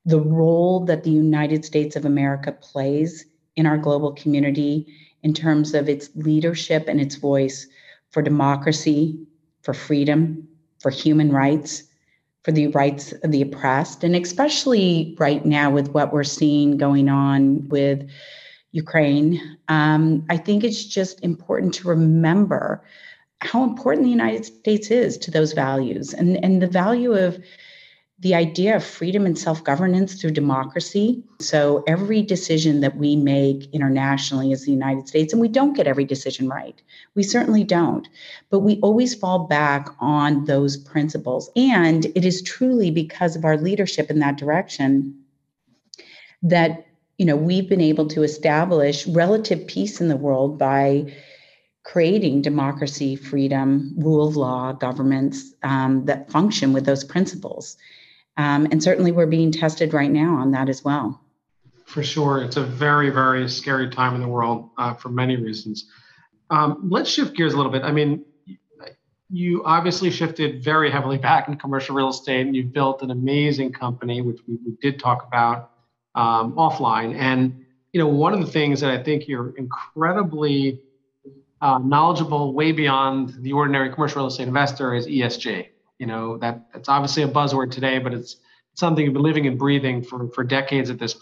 the 0.05 0.21
role 0.21 0.85
that 0.87 1.05
the 1.05 1.11
United 1.11 1.65
States 1.65 1.97
of 1.97 2.05
America 2.05 2.53
plays 2.53 3.25
in 3.57 3.67
our 3.67 3.79
global 3.79 4.13
community 4.13 4.87
in 5.23 5.33
terms 5.33 5.75
of 5.75 5.89
its 5.89 6.11
leadership 6.15 6.89
and 6.89 7.01
its 7.01 7.17
voice 7.17 7.67
for 8.11 8.23
democracy, 8.23 9.19
for 9.63 9.75
freedom, 9.75 10.49
for 10.81 10.91
human 10.91 11.31
rights 11.31 11.85
for 12.43 12.53
the 12.53 12.67
rights 12.69 13.13
of 13.13 13.31
the 13.31 13.43
oppressed. 13.43 14.03
And 14.05 14.17
especially 14.17 15.15
right 15.19 15.45
now 15.45 15.71
with 15.71 15.89
what 15.93 16.13
we're 16.13 16.25
seeing 16.25 16.77
going 16.77 17.09
on 17.09 17.69
with 17.69 18.09
Ukraine, 18.73 19.59
um, 19.69 20.25
I 20.29 20.37
think 20.37 20.65
it's 20.65 20.85
just 20.85 21.23
important 21.23 21.75
to 21.75 21.89
remember 21.89 22.83
how 23.41 23.65
important 23.65 24.05
the 24.05 24.11
United 24.11 24.45
States 24.45 24.91
is 24.91 25.19
to 25.19 25.31
those 25.31 25.53
values 25.53 26.15
and, 26.15 26.43
and 26.45 26.63
the 26.63 26.67
value 26.67 27.13
of 27.13 27.43
the 28.23 28.37
idea 28.37 28.77
of 28.77 28.85
freedom 28.85 29.27
and 29.27 29.37
self 29.37 29.65
governance 29.65 30.15
through 30.15 30.31
democracy. 30.31 31.23
So, 31.41 31.83
every 31.89 32.23
decision 32.23 32.81
that 32.81 32.97
we 32.97 33.17
make 33.17 33.69
internationally 33.75 34.53
as 34.53 34.65
the 34.65 34.71
United 34.71 35.09
States, 35.09 35.33
and 35.33 35.43
we 35.43 35.49
don't 35.49 35.75
get 35.75 35.89
every 35.89 36.05
decision 36.05 36.49
right, 36.49 36.81
we 37.17 37.25
certainly 37.25 37.65
don't, 37.65 38.09
but 38.49 38.61
we 38.61 38.79
always 38.81 39.13
fall 39.13 39.41
back 39.49 39.89
on 39.99 40.45
those 40.45 40.77
principles. 40.77 41.51
And 41.57 42.07
it 42.15 42.25
is 42.25 42.43
truly 42.43 42.93
because 42.93 43.35
of 43.35 43.45
our 43.45 43.57
leadership 43.57 44.09
in 44.09 44.21
that 44.21 44.39
direction 44.39 45.19
that 46.45 46.87
you 47.19 47.27
know 47.27 47.37
we've 47.37 47.69
been 47.69 47.81
able 47.81 48.07
to 48.07 48.23
establish 48.23 49.07
relative 49.09 49.67
peace 49.67 50.01
in 50.01 50.07
the 50.07 50.17
world 50.17 50.59
by 50.59 51.13
creating 51.85 52.41
democracy 52.41 53.17
freedom 53.17 53.93
rule 53.97 54.29
of 54.29 54.37
law 54.37 54.73
governments 54.73 55.53
um, 55.65 56.05
that 56.05 56.31
function 56.31 56.73
with 56.73 56.87
those 56.87 57.03
principles 57.03 57.77
um, 58.37 58.67
and 58.71 58.83
certainly 58.83 59.13
we're 59.13 59.27
being 59.27 59.53
tested 59.53 59.93
right 59.93 60.11
now 60.11 60.37
on 60.37 60.53
that 60.53 60.69
as 60.69 60.85
well. 60.85 61.21
For 61.85 62.03
sure. 62.03 62.43
It's 62.43 62.57
a 62.57 62.63
very, 62.63 63.11
very 63.11 63.49
scary 63.49 63.91
time 63.91 64.15
in 64.15 64.23
the 64.23 64.29
world 64.29 64.71
uh, 64.79 64.95
for 64.95 65.11
many 65.11 65.37
reasons. 65.37 65.91
Um, 66.49 66.89
let's 66.91 67.11
shift 67.11 67.37
gears 67.37 67.53
a 67.55 67.57
little 67.57 67.73
bit. 67.73 67.83
I 67.83 67.93
mean, 67.93 68.25
you 69.29 69.63
obviously 69.65 70.11
shifted 70.11 70.63
very 70.63 70.91
heavily 70.91 71.19
back 71.19 71.49
in 71.49 71.57
commercial 71.57 71.95
real 71.95 72.11
estate 72.11 72.47
and 72.47 72.55
you've 72.55 72.73
built 72.73 73.03
an 73.03 73.11
amazing 73.11 73.73
company, 73.73 74.21
which 74.21 74.39
we, 74.47 74.59
we 74.65 74.77
did 74.81 75.01
talk 75.01 75.27
about 75.27 75.71
um, 76.15 76.53
offline. 76.53 77.15
And, 77.15 77.65
you 77.93 78.01
know, 78.01 78.09
one 78.09 78.35
of 78.35 78.41
the 78.41 78.47
things 78.47 78.81
that 78.81 78.91
I 78.91 79.03
think 79.03 79.29
you're 79.29 79.57
incredibly 79.57 80.81
uh, 81.63 81.79
knowledgeable 81.79 82.53
way 82.53 82.73
beyond 82.73 83.35
the 83.43 83.53
ordinary 83.53 83.91
commercial 83.93 84.23
real 84.23 84.27
estate 84.27 84.49
investor 84.49 84.95
is 84.95 85.07
ESG. 85.07 85.69
You 86.03 86.09
know, 86.09 86.37
that 86.39 86.67
that's 86.73 86.89
obviously 86.89 87.23
a 87.23 87.29
buzzword 87.29 87.71
today, 87.71 88.01
but 88.01 88.13
it's, 88.13 88.37
something 88.75 89.05
you've 89.05 89.15
been 89.15 89.23
living 89.23 89.47
and 89.47 89.57
breathing 89.57 90.03
for, 90.03 90.29
for 90.31 90.43
decades 90.43 90.91
at 90.91 90.99
this 90.99 91.15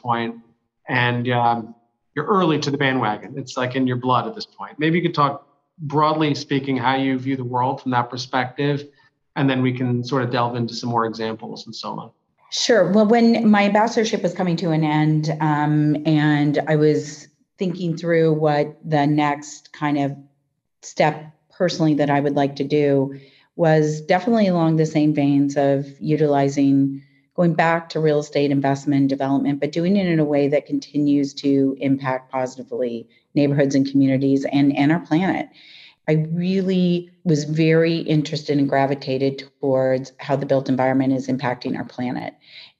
and 0.88 1.28
um, 1.30 1.74
you're 2.14 2.24
early 2.24 2.58
to 2.60 2.70
the 2.70 2.78
bandwagon. 2.78 3.34
It's 3.36 3.56
like 3.58 3.76
in 3.76 3.86
your 3.86 3.96
blood 3.96 4.26
at 4.26 4.34
this 4.34 4.46
point. 4.46 4.78
Maybe 4.78 4.98
you 4.98 5.02
could 5.02 5.14
talk 5.14 5.46
broadly 5.78 6.34
speaking 6.34 6.78
how 6.78 6.94
you 6.96 7.18
view 7.18 7.36
the 7.36 7.44
world 7.44 7.82
from 7.82 7.90
that 7.90 8.08
perspective, 8.08 8.88
and 9.36 9.50
then 9.50 9.60
we 9.60 9.72
can 9.76 10.02
sort 10.02 10.22
of 10.22 10.30
delve 10.30 10.56
into 10.56 10.72
some 10.72 10.88
more 10.88 11.04
examples 11.04 11.66
and 11.66 11.74
so 11.74 11.90
on. 11.90 12.10
Sure. 12.50 12.90
Well, 12.90 13.06
when 13.06 13.50
my 13.50 13.64
ambassadorship 13.64 14.22
was 14.22 14.32
coming 14.32 14.56
to 14.56 14.70
an 14.70 14.82
end, 14.82 15.36
um, 15.40 16.06
and 16.06 16.58
I 16.68 16.76
was 16.76 17.28
thinking 17.58 17.98
through 17.98 18.32
what 18.32 18.78
the 18.88 19.06
next 19.06 19.74
kind 19.74 19.98
of 19.98 20.16
step 20.80 21.34
personally 21.50 21.94
that 21.94 22.08
I 22.08 22.20
would 22.20 22.36
like 22.36 22.56
to 22.56 22.64
do 22.64 23.20
was 23.60 24.00
definitely 24.00 24.46
along 24.46 24.76
the 24.76 24.86
same 24.86 25.12
veins 25.12 25.54
of 25.54 25.86
utilizing 26.00 27.02
going 27.34 27.52
back 27.52 27.90
to 27.90 28.00
real 28.00 28.20
estate 28.20 28.50
investment 28.50 29.08
development, 29.08 29.60
but 29.60 29.70
doing 29.70 29.98
it 29.98 30.06
in 30.06 30.18
a 30.18 30.24
way 30.24 30.48
that 30.48 30.64
continues 30.64 31.34
to 31.34 31.76
impact 31.78 32.32
positively 32.32 33.06
neighborhoods 33.34 33.74
and 33.74 33.86
communities 33.90 34.46
and, 34.50 34.74
and 34.74 34.90
our 34.90 35.00
planet. 35.00 35.50
I 36.08 36.26
really 36.32 37.10
was 37.24 37.44
very 37.44 37.98
interested 37.98 38.56
and 38.56 38.66
gravitated 38.66 39.50
towards 39.60 40.12
how 40.16 40.36
the 40.36 40.46
built 40.46 40.70
environment 40.70 41.12
is 41.12 41.28
impacting 41.28 41.76
our 41.76 41.84
planet. 41.84 42.32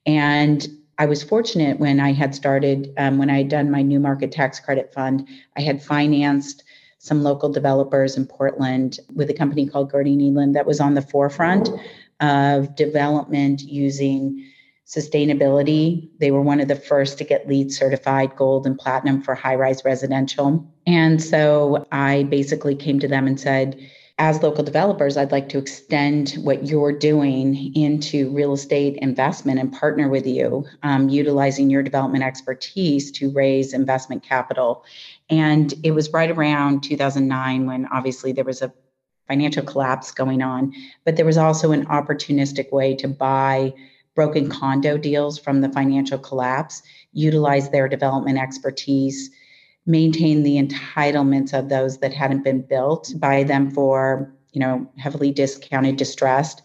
And 0.07 0.67
I 0.97 1.05
was 1.05 1.21
fortunate 1.21 1.79
when 1.79 1.99
I 1.99 2.11
had 2.11 2.33
started, 2.33 2.91
um, 2.97 3.19
when 3.19 3.29
I 3.29 3.37
had 3.37 3.49
done 3.49 3.69
my 3.69 3.83
new 3.83 3.99
market 3.99 4.31
tax 4.31 4.59
credit 4.59 4.91
fund, 4.95 5.27
I 5.55 5.61
had 5.61 5.83
financed 5.83 6.63
some 7.01 7.23
local 7.23 7.49
developers 7.49 8.15
in 8.15 8.27
Portland 8.27 8.99
with 9.15 9.27
a 9.27 9.33
company 9.33 9.67
called 9.67 9.91
Gerding 9.91 10.21
Edlen 10.21 10.53
that 10.53 10.67
was 10.67 10.79
on 10.79 10.93
the 10.93 11.01
forefront 11.01 11.67
of 12.19 12.75
development 12.75 13.61
using 13.61 14.45
sustainability. 14.85 16.09
They 16.19 16.29
were 16.29 16.43
one 16.43 16.59
of 16.59 16.67
the 16.67 16.75
first 16.75 17.17
to 17.17 17.23
get 17.23 17.47
LEED 17.47 17.73
certified 17.73 18.35
gold 18.35 18.67
and 18.67 18.77
platinum 18.77 19.23
for 19.23 19.33
high 19.33 19.55
rise 19.55 19.83
residential. 19.83 20.71
And 20.85 21.21
so 21.23 21.87
I 21.91 22.23
basically 22.23 22.75
came 22.75 22.99
to 22.99 23.07
them 23.07 23.25
and 23.25 23.39
said, 23.39 23.79
as 24.21 24.43
local 24.43 24.63
developers, 24.63 25.17
I'd 25.17 25.31
like 25.31 25.49
to 25.49 25.57
extend 25.57 26.33
what 26.43 26.67
you're 26.67 26.91
doing 26.91 27.73
into 27.73 28.29
real 28.29 28.53
estate 28.53 28.97
investment 28.97 29.59
and 29.59 29.73
partner 29.73 30.09
with 30.09 30.27
you, 30.27 30.67
um, 30.83 31.09
utilizing 31.09 31.71
your 31.71 31.81
development 31.81 32.23
expertise 32.23 33.09
to 33.13 33.31
raise 33.31 33.73
investment 33.73 34.21
capital. 34.21 34.85
And 35.31 35.73
it 35.83 35.91
was 35.91 36.13
right 36.13 36.29
around 36.29 36.83
2009 36.83 37.65
when 37.65 37.87
obviously 37.87 38.33
there 38.33 38.43
was 38.43 38.61
a 38.61 38.73
financial 39.27 39.63
collapse 39.63 40.11
going 40.11 40.41
on, 40.41 40.73
but 41.05 41.15
there 41.15 41.25
was 41.25 41.37
also 41.37 41.71
an 41.71 41.85
opportunistic 41.85 42.71
way 42.71 42.95
to 42.97 43.07
buy 43.07 43.73
broken 44.13 44.49
condo 44.49 44.97
deals 44.97 45.39
from 45.39 45.61
the 45.61 45.69
financial 45.69 46.19
collapse, 46.19 46.83
utilize 47.13 47.69
their 47.69 47.87
development 47.87 48.37
expertise 48.37 49.31
maintain 49.85 50.43
the 50.43 50.61
entitlements 50.61 51.57
of 51.57 51.69
those 51.69 51.97
that 51.99 52.13
hadn't 52.13 52.43
been 52.43 52.61
built, 52.61 53.11
buy 53.17 53.43
them 53.43 53.71
for, 53.71 54.33
you 54.51 54.59
know, 54.59 54.87
heavily 54.97 55.31
discounted, 55.31 55.97
distressed, 55.97 56.61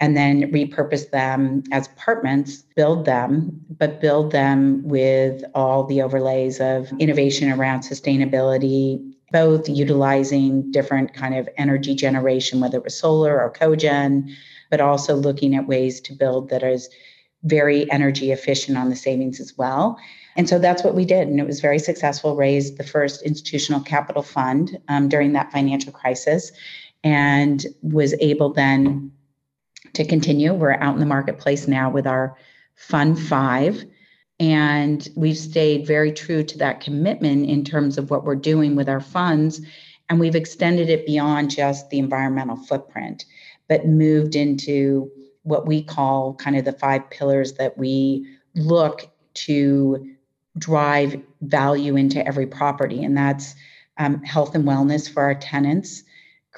and 0.00 0.16
then 0.16 0.52
repurpose 0.52 1.10
them 1.10 1.64
as 1.72 1.88
apartments, 1.88 2.62
build 2.76 3.04
them, 3.04 3.60
but 3.78 4.00
build 4.00 4.30
them 4.30 4.82
with 4.84 5.42
all 5.54 5.84
the 5.84 6.02
overlays 6.02 6.60
of 6.60 6.92
innovation 7.00 7.50
around 7.50 7.80
sustainability, 7.80 9.04
both 9.32 9.68
utilizing 9.68 10.70
different 10.70 11.14
kind 11.14 11.34
of 11.34 11.48
energy 11.56 11.94
generation, 11.94 12.60
whether 12.60 12.78
it 12.78 12.84
was 12.84 12.98
solar 12.98 13.40
or 13.40 13.52
cogen, 13.52 14.32
but 14.70 14.80
also 14.80 15.16
looking 15.16 15.56
at 15.56 15.66
ways 15.66 16.00
to 16.00 16.12
build 16.12 16.48
that 16.50 16.62
is 16.62 16.88
very 17.44 17.90
energy 17.90 18.30
efficient 18.32 18.78
on 18.78 18.90
the 18.90 18.96
savings 18.96 19.40
as 19.40 19.56
well. 19.56 19.98
And 20.36 20.48
so 20.48 20.58
that's 20.58 20.84
what 20.84 20.94
we 20.94 21.04
did. 21.04 21.26
And 21.26 21.40
it 21.40 21.46
was 21.46 21.60
very 21.60 21.78
successful, 21.80 22.36
raised 22.36 22.78
the 22.78 22.84
first 22.84 23.22
institutional 23.22 23.80
capital 23.80 24.22
fund 24.22 24.78
um, 24.88 25.08
during 25.08 25.32
that 25.32 25.50
financial 25.50 25.92
crisis, 25.92 26.52
and 27.02 27.66
was 27.82 28.14
able 28.20 28.52
then 28.52 29.12
to 29.94 30.04
continue. 30.04 30.52
We're 30.54 30.72
out 30.72 30.94
in 30.94 31.00
the 31.00 31.06
marketplace 31.06 31.68
now 31.68 31.90
with 31.90 32.06
our 32.06 32.36
Fund 32.74 33.18
Five. 33.18 33.84
And 34.40 35.08
we've 35.16 35.36
stayed 35.36 35.86
very 35.86 36.12
true 36.12 36.44
to 36.44 36.58
that 36.58 36.80
commitment 36.80 37.48
in 37.48 37.64
terms 37.64 37.98
of 37.98 38.10
what 38.10 38.24
we're 38.24 38.36
doing 38.36 38.76
with 38.76 38.88
our 38.88 39.00
funds. 39.00 39.60
And 40.08 40.20
we've 40.20 40.36
extended 40.36 40.88
it 40.88 41.06
beyond 41.06 41.50
just 41.50 41.90
the 41.90 41.98
environmental 41.98 42.56
footprint, 42.56 43.24
but 43.68 43.86
moved 43.86 44.36
into 44.36 45.10
what 45.42 45.66
we 45.66 45.82
call 45.82 46.34
kind 46.34 46.56
of 46.56 46.64
the 46.64 46.72
five 46.72 47.10
pillars 47.10 47.54
that 47.54 47.76
we 47.76 48.26
look 48.54 49.10
to 49.34 50.14
drive 50.56 51.20
value 51.40 51.96
into 51.96 52.24
every 52.26 52.46
property, 52.46 53.04
and 53.04 53.16
that's 53.16 53.54
um, 53.96 54.22
health 54.22 54.54
and 54.54 54.64
wellness 54.64 55.12
for 55.12 55.22
our 55.22 55.34
tenants, 55.34 56.02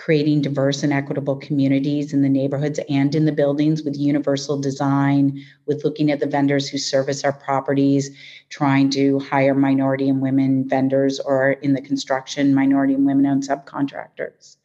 creating 0.00 0.40
diverse 0.40 0.82
and 0.82 0.94
equitable 0.94 1.36
communities 1.36 2.14
in 2.14 2.22
the 2.22 2.28
neighborhoods 2.28 2.80
and 2.88 3.14
in 3.14 3.26
the 3.26 3.32
buildings 3.32 3.82
with 3.82 3.98
universal 3.98 4.58
design, 4.58 5.38
with 5.66 5.84
looking 5.84 6.10
at 6.10 6.20
the 6.20 6.26
vendors 6.26 6.66
who 6.70 6.78
service 6.78 7.22
our 7.22 7.34
properties, 7.34 8.10
trying 8.48 8.88
to 8.88 9.18
hire 9.18 9.54
minority 9.54 10.08
and 10.08 10.22
women 10.22 10.66
vendors 10.66 11.20
or 11.20 11.50
in 11.50 11.74
the 11.74 11.82
construction, 11.82 12.54
minority 12.54 12.94
and 12.94 13.04
women 13.04 13.26
owned 13.26 13.46
subcontractors. 13.46 14.56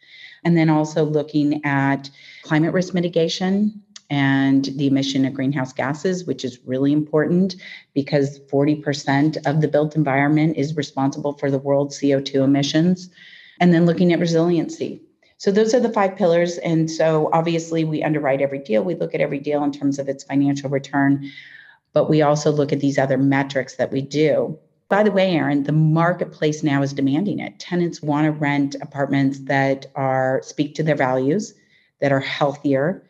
And 0.46 0.56
then 0.56 0.70
also 0.70 1.04
looking 1.04 1.66
at 1.66 2.10
climate 2.44 2.72
risk 2.72 2.94
mitigation 2.94 3.84
and 4.10 4.64
the 4.78 4.88
emission 4.88 5.26
of 5.26 5.34
greenhouse 5.34 5.74
gases, 5.74 6.24
which 6.24 6.46
is 6.46 6.60
really 6.64 6.94
important 6.94 7.56
because 7.94 8.40
40% 8.50 9.46
of 9.46 9.60
the 9.60 9.68
built 9.68 9.98
environment 9.98 10.56
is 10.56 10.78
responsible 10.78 11.34
for 11.34 11.52
the 11.52 11.60
world's 11.60 12.00
CO2 12.00 12.36
emissions. 12.36 13.10
And 13.60 13.74
then 13.74 13.86
looking 13.86 14.14
at 14.14 14.20
resiliency. 14.20 15.02
So 15.38 15.52
those 15.52 15.74
are 15.74 15.80
the 15.80 15.92
five 15.92 16.16
pillars. 16.16 16.58
And 16.60 16.90
so 16.90 17.30
obviously 17.34 17.84
we 17.84 18.04
underwrite 18.04 18.42
every 18.42 18.60
deal. 18.60 18.84
We 18.84 18.96
look 18.96 19.14
at 19.14 19.22
every 19.22 19.40
deal 19.40 19.64
in 19.64 19.72
terms 19.72 20.00
of 20.00 20.08
its 20.08 20.24
financial 20.24 20.70
return, 20.70 21.30
but 21.94 22.10
we 22.10 22.22
also 22.22 22.52
look 22.52 22.72
at 22.72 22.80
these 22.80 22.98
other 22.98 23.18
metrics 23.18 23.76
that 23.76 23.92
we 23.92 24.02
do. 24.02 24.58
By 24.88 25.04
the 25.04 25.12
way, 25.12 25.32
Aaron, 25.32 25.64
the 25.64 25.72
marketplace 25.72 26.62
now 26.62 26.84
is 26.84 26.94
demanding 26.94 27.40
it. 27.40 27.60
Tenants 27.60 28.02
want 28.02 28.26
to 28.26 28.32
rent 28.32 28.76
apartments 28.82 29.40
that 29.46 29.88
are 29.96 30.42
speak 30.44 30.76
to 30.76 30.84
their 30.84 30.96
values, 30.96 31.54
that 32.02 32.12
are 32.12 32.20
healthier, 32.20 33.04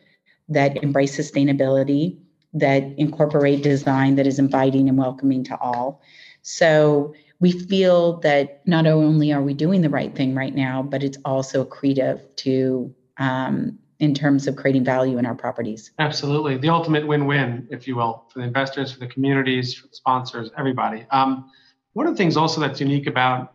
that 0.48 0.82
embrace 0.82 1.16
sustainability, 1.16 2.18
that 2.54 2.82
incorporate 2.96 3.62
design 3.62 4.16
that 4.16 4.26
is 4.26 4.38
inviting 4.38 4.88
and 4.88 4.96
welcoming 4.96 5.44
to 5.44 5.58
all. 5.58 6.00
So 6.42 7.14
we 7.40 7.52
feel 7.52 8.18
that 8.20 8.66
not 8.66 8.86
only 8.86 9.32
are 9.32 9.42
we 9.42 9.54
doing 9.54 9.82
the 9.82 9.90
right 9.90 10.14
thing 10.14 10.34
right 10.34 10.54
now, 10.54 10.82
but 10.82 11.02
it's 11.02 11.18
also 11.24 11.64
accretive 11.64 12.20
to 12.36 12.94
um, 13.18 13.78
in 13.98 14.14
terms 14.14 14.46
of 14.46 14.56
creating 14.56 14.84
value 14.84 15.18
in 15.18 15.26
our 15.26 15.34
properties. 15.34 15.90
Absolutely, 15.98 16.56
the 16.56 16.68
ultimate 16.68 17.06
win-win, 17.06 17.66
if 17.70 17.86
you 17.86 17.96
will, 17.96 18.24
for 18.32 18.40
the 18.40 18.44
investors, 18.44 18.92
for 18.92 19.00
the 19.00 19.06
communities, 19.06 19.74
for 19.74 19.86
the 19.88 19.94
sponsors, 19.94 20.50
everybody. 20.58 21.06
Um, 21.10 21.50
one 21.94 22.06
of 22.06 22.12
the 22.12 22.18
things 22.18 22.36
also 22.36 22.60
that's 22.60 22.80
unique 22.80 23.06
about 23.06 23.54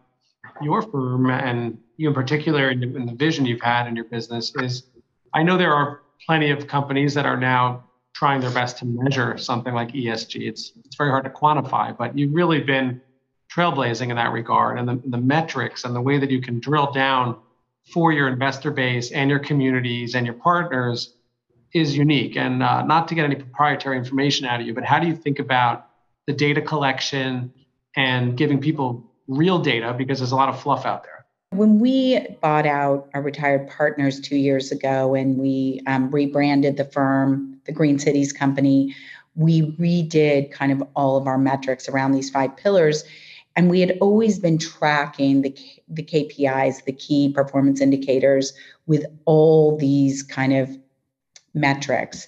your 0.62 0.82
firm 0.82 1.30
and 1.30 1.78
you 1.98 2.10
in 2.10 2.16
particular, 2.16 2.72
in 2.72 3.06
the 3.06 3.14
vision 3.14 3.46
you've 3.46 3.62
had 3.62 3.88
in 3.88 3.96
your 3.96 4.06
business, 4.06 4.54
is 4.56 4.88
I 5.34 5.44
know 5.44 5.58
there 5.58 5.74
are 5.74 6.02
plenty 6.26 6.50
of 6.50 6.68
companies 6.68 7.14
that 7.14 7.26
are 7.26 7.38
now 7.38 7.84
trying 8.14 8.42
their 8.42 8.52
best 8.52 8.78
to 8.80 8.86
measure 8.86 9.38
something 9.38 9.74
like 9.74 9.90
ESG. 9.90 10.48
It's 10.48 10.74
it's 10.84 10.96
very 10.96 11.12
hard 11.12 11.24
to 11.26 11.30
quantify, 11.30 11.96
but 11.96 12.18
you've 12.18 12.34
really 12.34 12.62
been 12.62 13.02
trailblazing 13.54 14.10
in 14.10 14.16
that 14.16 14.32
regard, 14.32 14.80
and 14.80 14.88
the, 14.88 15.02
the 15.06 15.18
metrics 15.18 15.84
and 15.84 15.96
the 15.96 16.02
way 16.02 16.18
that 16.18 16.32
you 16.32 16.42
can 16.42 16.60
drill 16.60 16.92
down 16.92 17.38
for 17.94 18.12
your 18.12 18.28
investor 18.28 18.72
base 18.72 19.12
and 19.12 19.30
your 19.30 19.40
communities 19.40 20.16
and 20.16 20.26
your 20.26 20.36
partners 20.36 21.14
is 21.74 21.98
unique. 21.98 22.36
And 22.38 22.64
uh, 22.64 22.84
not 22.84 23.08
to 23.10 23.16
get 23.16 23.26
any 23.26 23.36
proprietary 23.36 23.98
information 23.98 24.46
out 24.46 24.62
of 24.62 24.68
you, 24.68 24.74
but 24.74 24.84
how 24.84 25.00
do 25.00 25.08
you 25.08 25.16
think 25.16 25.40
about 25.40 25.88
the 26.28 26.34
data 26.34 26.62
collection 26.62 27.54
and 27.96 28.38
giving 28.38 28.60
people 28.60 29.12
real 29.28 29.60
data 29.60 29.94
because 29.98 30.20
there's 30.20 30.32
a 30.32 30.36
lot 30.36 30.50
of 30.50 30.62
fluff 30.62 30.86
out 30.86 31.04
there? 31.04 31.26
When 31.52 31.80
we 31.80 32.38
bought 32.42 32.66
out 32.66 33.10
our 33.14 33.22
retired 33.22 33.70
partners 33.70 34.22
two 34.22 34.38
years 34.38 34.72
ago 34.72 35.16
and 35.16 35.38
we 35.38 35.82
um, 35.86 36.10
rebranded 36.10 36.78
the 36.78 36.86
firm, 36.86 37.60
the 37.66 37.74
Green 37.74 38.00
Cities 38.00 38.32
Company, 38.32 38.96
we 39.36 39.74
redid 39.74 40.52
kind 40.52 40.72
of 40.72 40.88
all 40.96 41.18
of 41.18 41.28
our 41.28 41.38
metrics 41.38 41.90
around 41.90 42.14
these 42.14 42.30
five 42.30 42.56
pillars. 42.56 43.04
And 43.56 43.70
we 43.70 43.82
had 43.82 43.98
always 44.00 44.40
been 44.40 44.58
tracking 44.58 45.42
the, 45.42 45.56
the 45.90 46.04
KPIs, 46.04 46.86
the 46.86 46.94
key 46.94 47.32
performance 47.34 47.82
indicators, 47.82 48.54
with 48.88 49.06
all 49.26 49.78
these 49.78 50.24
kind 50.24 50.54
of 50.54 50.70
metrics. 51.54 52.28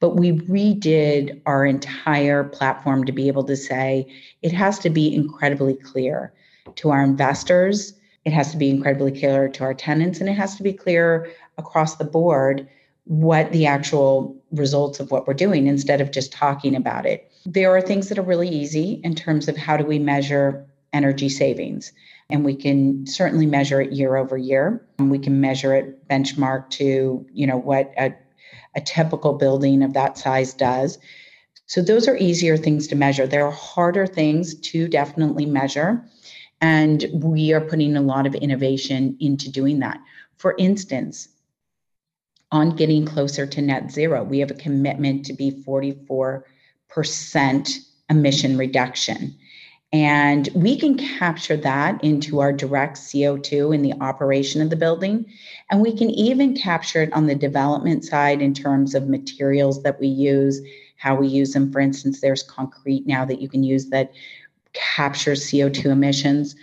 But 0.00 0.16
we 0.16 0.32
redid 0.32 1.40
our 1.46 1.64
entire 1.64 2.44
platform 2.44 3.04
to 3.04 3.12
be 3.12 3.28
able 3.28 3.44
to 3.44 3.56
say 3.56 4.06
it 4.42 4.52
has 4.52 4.78
to 4.80 4.90
be 4.90 5.14
incredibly 5.14 5.74
clear 5.74 6.32
to 6.76 6.90
our 6.90 7.02
investors 7.02 7.94
it 8.24 8.32
has 8.32 8.50
to 8.52 8.56
be 8.56 8.70
incredibly 8.70 9.12
clear 9.12 9.48
to 9.48 9.64
our 9.64 9.74
tenants 9.74 10.20
and 10.20 10.28
it 10.28 10.34
has 10.34 10.56
to 10.56 10.62
be 10.62 10.72
clear 10.72 11.30
across 11.58 11.96
the 11.96 12.04
board 12.04 12.68
what 13.04 13.52
the 13.52 13.66
actual 13.66 14.34
results 14.52 14.98
of 14.98 15.10
what 15.10 15.26
we're 15.26 15.34
doing 15.34 15.66
instead 15.66 16.00
of 16.00 16.10
just 16.10 16.32
talking 16.32 16.74
about 16.74 17.04
it. 17.04 17.30
There 17.44 17.76
are 17.76 17.82
things 17.82 18.08
that 18.08 18.18
are 18.18 18.22
really 18.22 18.48
easy 18.48 19.00
in 19.04 19.14
terms 19.14 19.48
of 19.48 19.56
how 19.56 19.76
do 19.76 19.84
we 19.84 19.98
measure 19.98 20.66
energy 20.92 21.28
savings. 21.28 21.92
And 22.30 22.44
we 22.44 22.56
can 22.56 23.06
certainly 23.06 23.46
measure 23.46 23.80
it 23.80 23.92
year 23.92 24.16
over 24.16 24.38
year. 24.38 24.86
And 24.98 25.10
we 25.10 25.18
can 25.18 25.40
measure 25.40 25.74
it 25.74 26.08
benchmark 26.08 26.70
to, 26.70 27.26
you 27.32 27.46
know, 27.46 27.58
what 27.58 27.92
a, 27.98 28.14
a 28.74 28.80
typical 28.80 29.34
building 29.34 29.82
of 29.82 29.92
that 29.92 30.16
size 30.16 30.54
does. 30.54 30.98
So 31.66 31.82
those 31.82 32.08
are 32.08 32.16
easier 32.16 32.56
things 32.56 32.86
to 32.88 32.96
measure. 32.96 33.26
There 33.26 33.46
are 33.46 33.52
harder 33.52 34.06
things 34.06 34.54
to 34.60 34.88
definitely 34.88 35.46
measure. 35.46 36.04
And 36.60 37.04
we 37.12 37.52
are 37.52 37.60
putting 37.60 37.96
a 37.96 38.02
lot 38.02 38.26
of 38.26 38.34
innovation 38.34 39.16
into 39.20 39.50
doing 39.50 39.80
that. 39.80 39.98
For 40.36 40.54
instance, 40.58 41.28
on 42.50 42.76
getting 42.76 43.04
closer 43.04 43.46
to 43.46 43.62
net 43.62 43.90
zero, 43.90 44.22
we 44.22 44.38
have 44.38 44.50
a 44.50 44.54
commitment 44.54 45.26
to 45.26 45.32
be 45.32 45.50
44% 45.50 46.44
emission 48.10 48.58
reduction. 48.58 49.34
And 49.92 50.48
we 50.56 50.76
can 50.76 50.98
capture 50.98 51.56
that 51.58 52.02
into 52.02 52.40
our 52.40 52.52
direct 52.52 52.96
CO2 52.96 53.72
in 53.72 53.82
the 53.82 53.92
operation 54.00 54.60
of 54.60 54.68
the 54.68 54.76
building. 54.76 55.24
And 55.70 55.80
we 55.80 55.96
can 55.96 56.10
even 56.10 56.56
capture 56.56 57.02
it 57.02 57.12
on 57.12 57.26
the 57.26 57.36
development 57.36 58.04
side 58.04 58.42
in 58.42 58.54
terms 58.54 58.96
of 58.96 59.08
materials 59.08 59.84
that 59.84 60.00
we 60.00 60.08
use, 60.08 60.60
how 60.96 61.14
we 61.14 61.28
use 61.28 61.52
them. 61.52 61.70
For 61.70 61.78
instance, 61.78 62.20
there's 62.20 62.42
concrete 62.42 63.06
now 63.06 63.24
that 63.24 63.40
you 63.40 63.48
can 63.48 63.62
use 63.62 63.90
that 63.90 64.12
captures 64.72 65.48
CO2 65.48 65.86
emissions. 65.86 66.56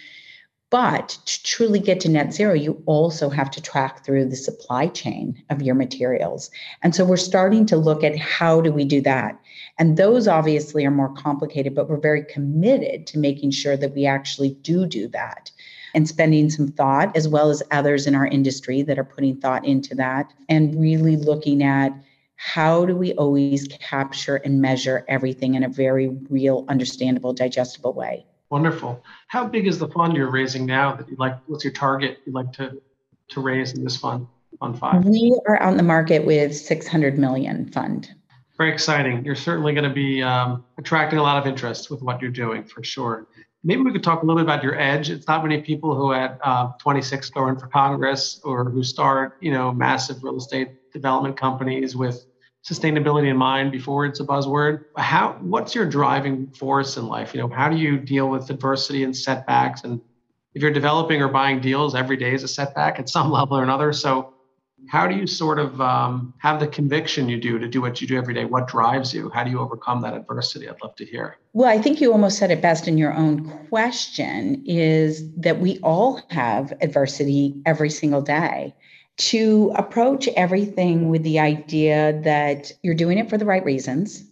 But 0.71 1.19
to 1.25 1.43
truly 1.43 1.79
get 1.79 1.99
to 1.99 2.09
net 2.09 2.33
zero, 2.33 2.53
you 2.53 2.81
also 2.85 3.29
have 3.29 3.51
to 3.51 3.61
track 3.61 4.05
through 4.05 4.29
the 4.29 4.37
supply 4.37 4.87
chain 4.87 5.43
of 5.49 5.61
your 5.61 5.75
materials. 5.75 6.49
And 6.81 6.95
so 6.95 7.03
we're 7.03 7.17
starting 7.17 7.65
to 7.67 7.75
look 7.75 8.05
at 8.05 8.17
how 8.17 8.61
do 8.61 8.71
we 8.71 8.85
do 8.85 9.01
that? 9.01 9.37
And 9.77 9.97
those 9.97 10.29
obviously 10.29 10.85
are 10.85 10.91
more 10.91 11.13
complicated, 11.13 11.75
but 11.75 11.89
we're 11.89 11.99
very 11.99 12.23
committed 12.23 13.05
to 13.07 13.19
making 13.19 13.51
sure 13.51 13.75
that 13.75 13.93
we 13.93 14.05
actually 14.05 14.51
do 14.61 14.85
do 14.85 15.09
that 15.09 15.51
and 15.93 16.07
spending 16.07 16.49
some 16.49 16.69
thought, 16.69 17.13
as 17.17 17.27
well 17.27 17.49
as 17.49 17.61
others 17.71 18.07
in 18.07 18.15
our 18.15 18.27
industry 18.27 18.81
that 18.81 18.97
are 18.97 19.03
putting 19.03 19.35
thought 19.41 19.65
into 19.65 19.93
that 19.95 20.31
and 20.47 20.79
really 20.79 21.17
looking 21.17 21.63
at 21.63 21.91
how 22.37 22.85
do 22.85 22.95
we 22.95 23.13
always 23.15 23.67
capture 23.67 24.37
and 24.37 24.61
measure 24.61 25.03
everything 25.09 25.55
in 25.55 25.63
a 25.63 25.69
very 25.69 26.07
real, 26.29 26.63
understandable, 26.69 27.33
digestible 27.33 27.91
way. 27.91 28.25
Wonderful. 28.51 29.01
How 29.27 29.47
big 29.47 29.65
is 29.65 29.79
the 29.79 29.87
fund 29.87 30.13
you're 30.13 30.29
raising 30.29 30.65
now 30.65 30.93
that 30.97 31.07
you 31.09 31.15
like? 31.17 31.37
What's 31.47 31.63
your 31.63 31.71
target 31.71 32.19
you'd 32.25 32.35
like 32.35 32.51
to 32.53 32.81
to 33.29 33.39
raise 33.39 33.71
in 33.71 33.83
this 33.83 33.95
fund, 33.95 34.27
Fund 34.59 34.77
Five? 34.77 35.05
We 35.05 35.39
are 35.47 35.63
on 35.63 35.77
the 35.77 35.83
market 35.83 36.25
with 36.25 36.53
600 36.53 37.17
million 37.17 37.71
fund. 37.71 38.13
Very 38.57 38.73
exciting. 38.73 39.23
You're 39.23 39.35
certainly 39.35 39.73
going 39.73 39.87
to 39.87 39.95
be 39.95 40.21
um, 40.21 40.65
attracting 40.77 41.17
a 41.17 41.23
lot 41.23 41.37
of 41.37 41.47
interest 41.47 41.89
with 41.89 42.01
what 42.01 42.21
you're 42.21 42.29
doing 42.29 42.65
for 42.65 42.83
sure. 42.83 43.25
Maybe 43.63 43.83
we 43.83 43.93
could 43.93 44.03
talk 44.03 44.21
a 44.21 44.25
little 44.25 44.43
bit 44.43 44.43
about 44.43 44.63
your 44.63 44.77
edge. 44.77 45.09
It's 45.09 45.27
not 45.27 45.43
many 45.43 45.61
people 45.61 45.95
who 45.95 46.11
at 46.11 46.37
uh, 46.43 46.73
26 46.79 47.29
go 47.29 47.47
in 47.47 47.55
for 47.57 47.67
Congress 47.67 48.41
or 48.43 48.65
who 48.65 48.83
start, 48.83 49.37
you 49.39 49.51
know, 49.53 49.71
massive 49.71 50.23
real 50.23 50.35
estate 50.35 50.91
development 50.91 51.37
companies 51.37 51.95
with 51.95 52.25
sustainability 52.63 53.29
in 53.29 53.37
mind 53.37 53.71
before 53.71 54.05
it's 54.05 54.19
a 54.19 54.23
buzzword. 54.23 54.85
How 54.97 55.37
what's 55.41 55.73
your 55.73 55.85
driving 55.85 56.47
force 56.51 56.97
in 56.97 57.07
life? 57.07 57.33
You 57.33 57.41
know, 57.41 57.49
how 57.49 57.69
do 57.69 57.77
you 57.77 57.97
deal 57.97 58.29
with 58.29 58.49
adversity 58.49 59.03
and 59.03 59.15
setbacks? 59.15 59.83
And 59.83 59.99
if 60.53 60.61
you're 60.61 60.71
developing 60.71 61.21
or 61.21 61.27
buying 61.27 61.59
deals, 61.59 61.95
every 61.95 62.17
day 62.17 62.33
is 62.33 62.43
a 62.43 62.47
setback 62.47 62.99
at 62.99 63.09
some 63.09 63.31
level 63.39 63.57
or 63.57 63.63
another. 63.63 63.93
So 63.93 64.33
how 64.89 65.07
do 65.07 65.15
you 65.15 65.27
sort 65.27 65.59
of 65.59 65.79
um, 65.79 66.33
have 66.39 66.59
the 66.59 66.67
conviction 66.67 67.29
you 67.29 67.39
do 67.39 67.59
to 67.59 67.67
do 67.67 67.81
what 67.81 68.01
you 68.01 68.07
do 68.07 68.17
every 68.17 68.33
day? 68.33 68.45
What 68.45 68.67
drives 68.67 69.13
you? 69.13 69.29
How 69.29 69.43
do 69.43 69.51
you 69.51 69.59
overcome 69.59 70.01
that 70.01 70.13
adversity? 70.13 70.67
I'd 70.67 70.81
love 70.81 70.95
to 70.95 71.05
hear. 71.05 71.37
Well, 71.53 71.69
I 71.69 71.81
think 71.81 72.01
you 72.01 72.11
almost 72.11 72.37
said 72.37 72.51
it 72.51 72.61
best 72.61 72.87
in 72.87 72.97
your 72.97 73.13
own 73.13 73.47
question 73.69 74.63
is 74.65 75.31
that 75.35 75.59
we 75.59 75.79
all 75.79 76.21
have 76.29 76.73
adversity 76.81 77.61
every 77.65 77.89
single 77.89 78.21
day 78.21 78.75
to 79.17 79.71
approach 79.75 80.27
everything 80.29 81.09
with 81.09 81.23
the 81.23 81.39
idea 81.39 82.19
that 82.23 82.71
you're 82.81 82.95
doing 82.95 83.17
it 83.17 83.29
for 83.29 83.37
the 83.37 83.45
right 83.45 83.63
reasons. 83.63 84.23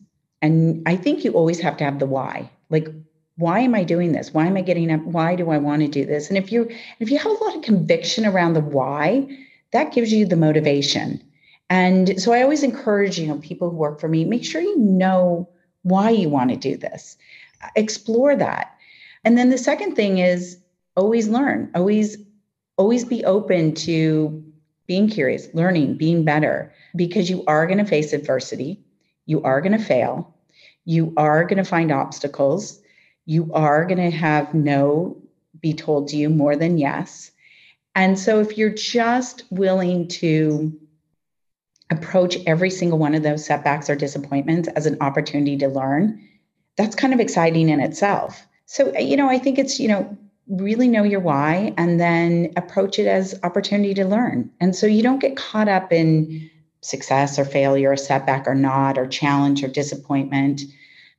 And 0.42 0.82
I 0.88 0.96
think 0.96 1.24
you 1.24 1.34
always 1.34 1.60
have 1.60 1.78
to 1.78 1.84
have 1.84 2.00
the 2.00 2.06
why. 2.06 2.50
Like, 2.70 2.88
why 3.36 3.60
am 3.60 3.76
I 3.76 3.84
doing 3.84 4.12
this? 4.12 4.34
Why 4.34 4.48
am 4.48 4.58
I 4.58 4.62
getting 4.62 4.92
up? 4.92 5.02
Why 5.02 5.36
do 5.36 5.50
I 5.50 5.58
want 5.58 5.82
to 5.82 5.88
do 5.88 6.06
this? 6.06 6.28
And 6.30 6.38
if 6.38 6.52
you 6.52 6.70
if 7.00 7.10
you 7.10 7.18
have 7.18 7.32
a 7.32 7.44
lot 7.44 7.56
of 7.56 7.62
conviction 7.62 8.26
around 8.26 8.54
the 8.54 8.62
why, 8.62 9.28
that 9.72 9.94
gives 9.94 10.12
you 10.12 10.26
the 10.26 10.36
motivation. 10.36 11.24
And 11.70 12.22
so 12.22 12.34
I 12.34 12.42
always 12.42 12.64
encourage, 12.64 13.20
you 13.20 13.28
know, 13.28 13.38
people 13.38 13.70
who 13.70 13.78
work 13.78 14.00
for 14.00 14.08
me, 14.08 14.26
make 14.26 14.44
sure 14.44 14.62
you 14.62 14.78
know 14.78 15.48
why 15.84 16.10
you 16.10 16.28
want 16.28 16.50
to 16.50 16.56
do 16.56 16.76
this. 16.76 17.18
Explore 17.76 18.36
that. 18.38 18.76
And 19.24 19.38
then 19.38 19.50
the 19.50 19.58
second 19.58 19.96
thing 19.96 20.18
is 20.18 20.58
always 20.96 21.28
learn. 21.30 21.72
Always 21.76 22.18
always 22.78 23.06
be 23.06 23.24
open 23.26 23.74
to 23.76 24.44
being 24.90 25.08
curious, 25.08 25.48
learning, 25.54 25.94
being 25.98 26.26
better, 26.26 26.74
because 26.96 27.30
you 27.30 27.46
are 27.46 27.68
going 27.68 27.78
to 27.78 27.86
face 27.86 28.12
adversity. 28.12 28.84
You 29.28 29.44
are 29.44 29.62
going 29.62 29.78
to 29.78 29.86
fail. 29.86 30.36
You 30.84 31.14
are 31.16 31.44
going 31.44 31.60
to 31.60 31.64
find 31.64 31.92
obstacles. 31.92 32.82
You 33.28 33.52
are 33.54 33.86
going 33.86 34.00
to 34.00 34.10
have 34.10 34.52
no 34.56 35.22
be 35.62 35.76
told 35.76 36.08
to 36.08 36.18
you 36.18 36.28
more 36.28 36.56
than 36.56 36.80
yes. 36.80 37.30
And 37.94 38.18
so 38.18 38.40
if 38.40 38.58
you're 38.58 38.72
just 38.72 39.44
willing 39.52 40.08
to 40.08 40.76
approach 41.92 42.38
every 42.48 42.72
single 42.72 42.98
one 42.98 43.14
of 43.14 43.22
those 43.22 43.46
setbacks 43.46 43.92
or 43.92 43.96
disappointments 43.96 44.70
as 44.70 44.88
an 44.88 44.98
opportunity 45.02 45.56
to 45.58 45.68
learn, 45.68 46.20
that's 46.78 46.96
kind 46.96 47.14
of 47.14 47.20
exciting 47.20 47.70
in 47.70 47.80
itself. 47.80 48.44
So, 48.66 48.98
you 48.98 49.18
know, 49.18 49.30
I 49.30 49.38
think 49.38 49.60
it's, 49.60 49.80
you 49.80 49.88
know, 49.88 50.18
really 50.50 50.88
know 50.88 51.04
your 51.04 51.20
why 51.20 51.74
and 51.78 52.00
then 52.00 52.52
approach 52.58 52.98
it 53.00 53.08
as 53.08 53.40
opportunity 53.44 53.94
to 53.94 54.06
learn. 54.06 54.50
And 54.60 54.76
so 54.76 54.88
you 54.88 55.04
don't 55.04 55.20
get 55.20 55.38
caught 55.38 55.70
up 55.70 55.94
in 55.94 56.50
success 56.82 57.38
or 57.38 57.46
failure 57.46 57.92
or 57.92 57.98
setback 57.98 58.48
or 58.48 58.56
not 58.56 58.98
or 58.98 59.06
challenge 59.06 59.64
or 59.64 59.68
disappointment. 59.68 60.62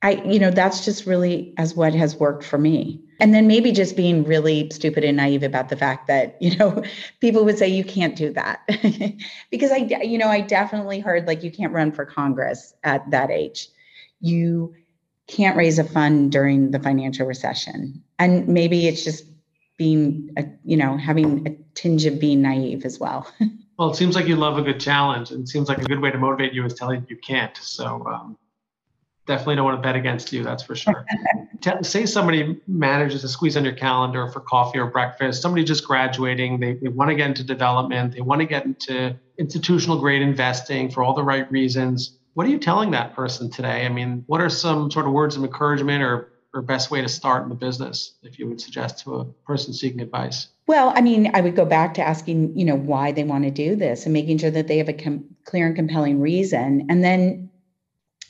I, 0.02 0.12
you 0.24 0.38
know, 0.38 0.50
that's 0.50 0.84
just 0.84 1.06
really 1.06 1.54
as 1.58 1.76
what 1.76 1.94
has 1.94 2.16
worked 2.16 2.44
for 2.44 2.58
me. 2.58 3.00
And 3.20 3.34
then 3.34 3.46
maybe 3.46 3.70
just 3.70 3.96
being 3.96 4.24
really 4.24 4.70
stupid 4.70 5.04
and 5.04 5.18
naive 5.18 5.42
about 5.42 5.68
the 5.68 5.76
fact 5.76 6.06
that, 6.08 6.36
you 6.40 6.56
know, 6.56 6.82
people 7.20 7.44
would 7.44 7.58
say 7.58 7.68
you 7.68 7.84
can't 7.84 8.16
do 8.16 8.32
that. 8.32 8.66
because 9.50 9.70
I, 9.70 9.76
you 10.02 10.18
know, 10.18 10.28
I 10.28 10.40
definitely 10.40 11.00
heard 11.00 11.26
like 11.26 11.44
you 11.44 11.52
can't 11.52 11.72
run 11.72 11.92
for 11.92 12.04
Congress 12.04 12.74
at 12.82 13.08
that 13.10 13.30
age. 13.30 13.68
You 14.20 14.74
can't 15.28 15.56
raise 15.56 15.78
a 15.78 15.84
fund 15.84 16.32
during 16.32 16.72
the 16.72 16.80
financial 16.80 17.26
recession. 17.26 18.02
And 18.20 18.46
maybe 18.46 18.86
it's 18.86 19.02
just 19.02 19.24
being, 19.76 20.30
a, 20.36 20.44
you 20.62 20.76
know, 20.76 20.96
having 20.96 21.46
a 21.46 21.56
tinge 21.74 22.04
of 22.04 22.20
being 22.20 22.42
naive 22.42 22.84
as 22.84 23.00
well. 23.00 23.26
well, 23.78 23.90
it 23.90 23.96
seems 23.96 24.14
like 24.14 24.28
you 24.28 24.36
love 24.36 24.58
a 24.58 24.62
good 24.62 24.78
challenge, 24.78 25.30
and 25.30 25.44
it 25.44 25.48
seems 25.48 25.68
like 25.68 25.78
a 25.78 25.84
good 25.84 26.00
way 26.00 26.10
to 26.10 26.18
motivate 26.18 26.52
you 26.52 26.64
is 26.64 26.74
telling 26.74 27.00
you 27.00 27.06
you 27.08 27.16
can't. 27.16 27.56
So 27.56 28.06
um, 28.06 28.36
definitely 29.26 29.56
don't 29.56 29.64
want 29.64 29.78
to 29.78 29.82
bet 29.82 29.96
against 29.96 30.32
you. 30.32 30.44
That's 30.44 30.62
for 30.62 30.76
sure. 30.76 31.06
say 31.82 32.06
somebody 32.06 32.60
manages 32.68 33.22
to 33.22 33.28
squeeze 33.28 33.56
on 33.56 33.64
your 33.64 33.74
calendar 33.74 34.28
for 34.28 34.40
coffee 34.40 34.78
or 34.78 34.86
breakfast. 34.86 35.40
Somebody 35.42 35.64
just 35.64 35.86
graduating, 35.86 36.60
they, 36.60 36.74
they 36.74 36.88
want 36.88 37.08
to 37.08 37.16
get 37.16 37.28
into 37.28 37.42
development, 37.42 38.14
they 38.14 38.20
want 38.20 38.40
to 38.42 38.46
get 38.46 38.66
into 38.66 39.18
institutional 39.38 39.98
grade 39.98 40.22
investing 40.22 40.90
for 40.90 41.02
all 41.02 41.14
the 41.14 41.24
right 41.24 41.50
reasons 41.50 42.18
what 42.34 42.46
are 42.46 42.50
you 42.50 42.58
telling 42.58 42.92
that 42.92 43.14
person 43.14 43.50
today? 43.50 43.84
I 43.84 43.88
mean, 43.88 44.24
what 44.26 44.40
are 44.40 44.48
some 44.48 44.90
sort 44.90 45.06
of 45.06 45.12
words 45.12 45.36
of 45.36 45.42
encouragement 45.42 46.02
or, 46.02 46.29
or 46.52 46.62
best 46.62 46.90
way 46.90 47.00
to 47.00 47.08
start 47.08 47.42
in 47.44 47.48
the 47.48 47.54
business 47.54 48.14
if 48.22 48.38
you 48.38 48.46
would 48.48 48.60
suggest 48.60 49.04
to 49.04 49.16
a 49.16 49.24
person 49.24 49.72
seeking 49.72 50.00
advice? 50.00 50.48
Well, 50.66 50.92
I 50.94 51.00
mean, 51.00 51.30
I 51.34 51.40
would 51.40 51.56
go 51.56 51.64
back 51.64 51.94
to 51.94 52.02
asking, 52.02 52.58
you 52.58 52.64
know, 52.64 52.76
why 52.76 53.12
they 53.12 53.24
want 53.24 53.44
to 53.44 53.50
do 53.50 53.76
this 53.76 54.04
and 54.04 54.12
making 54.12 54.38
sure 54.38 54.50
that 54.50 54.68
they 54.68 54.78
have 54.78 54.88
a 54.88 54.92
com- 54.92 55.24
clear 55.44 55.66
and 55.66 55.76
compelling 55.76 56.20
reason. 56.20 56.86
And 56.88 57.04
then 57.04 57.50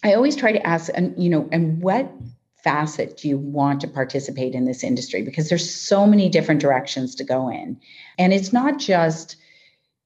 I 0.02 0.14
always 0.14 0.36
try 0.36 0.52
to 0.52 0.66
ask, 0.66 0.90
and 0.94 1.14
you 1.22 1.30
know, 1.30 1.48
and 1.52 1.82
what 1.82 2.10
facet 2.62 3.16
do 3.18 3.28
you 3.28 3.38
want 3.38 3.80
to 3.82 3.88
participate 3.88 4.54
in 4.54 4.64
this 4.64 4.84
industry? 4.84 5.22
Because 5.22 5.48
there's 5.48 5.68
so 5.68 6.06
many 6.06 6.28
different 6.28 6.60
directions 6.60 7.14
to 7.16 7.24
go 7.24 7.48
in, 7.48 7.78
and 8.18 8.32
it's 8.32 8.52
not 8.52 8.78
just 8.78 9.36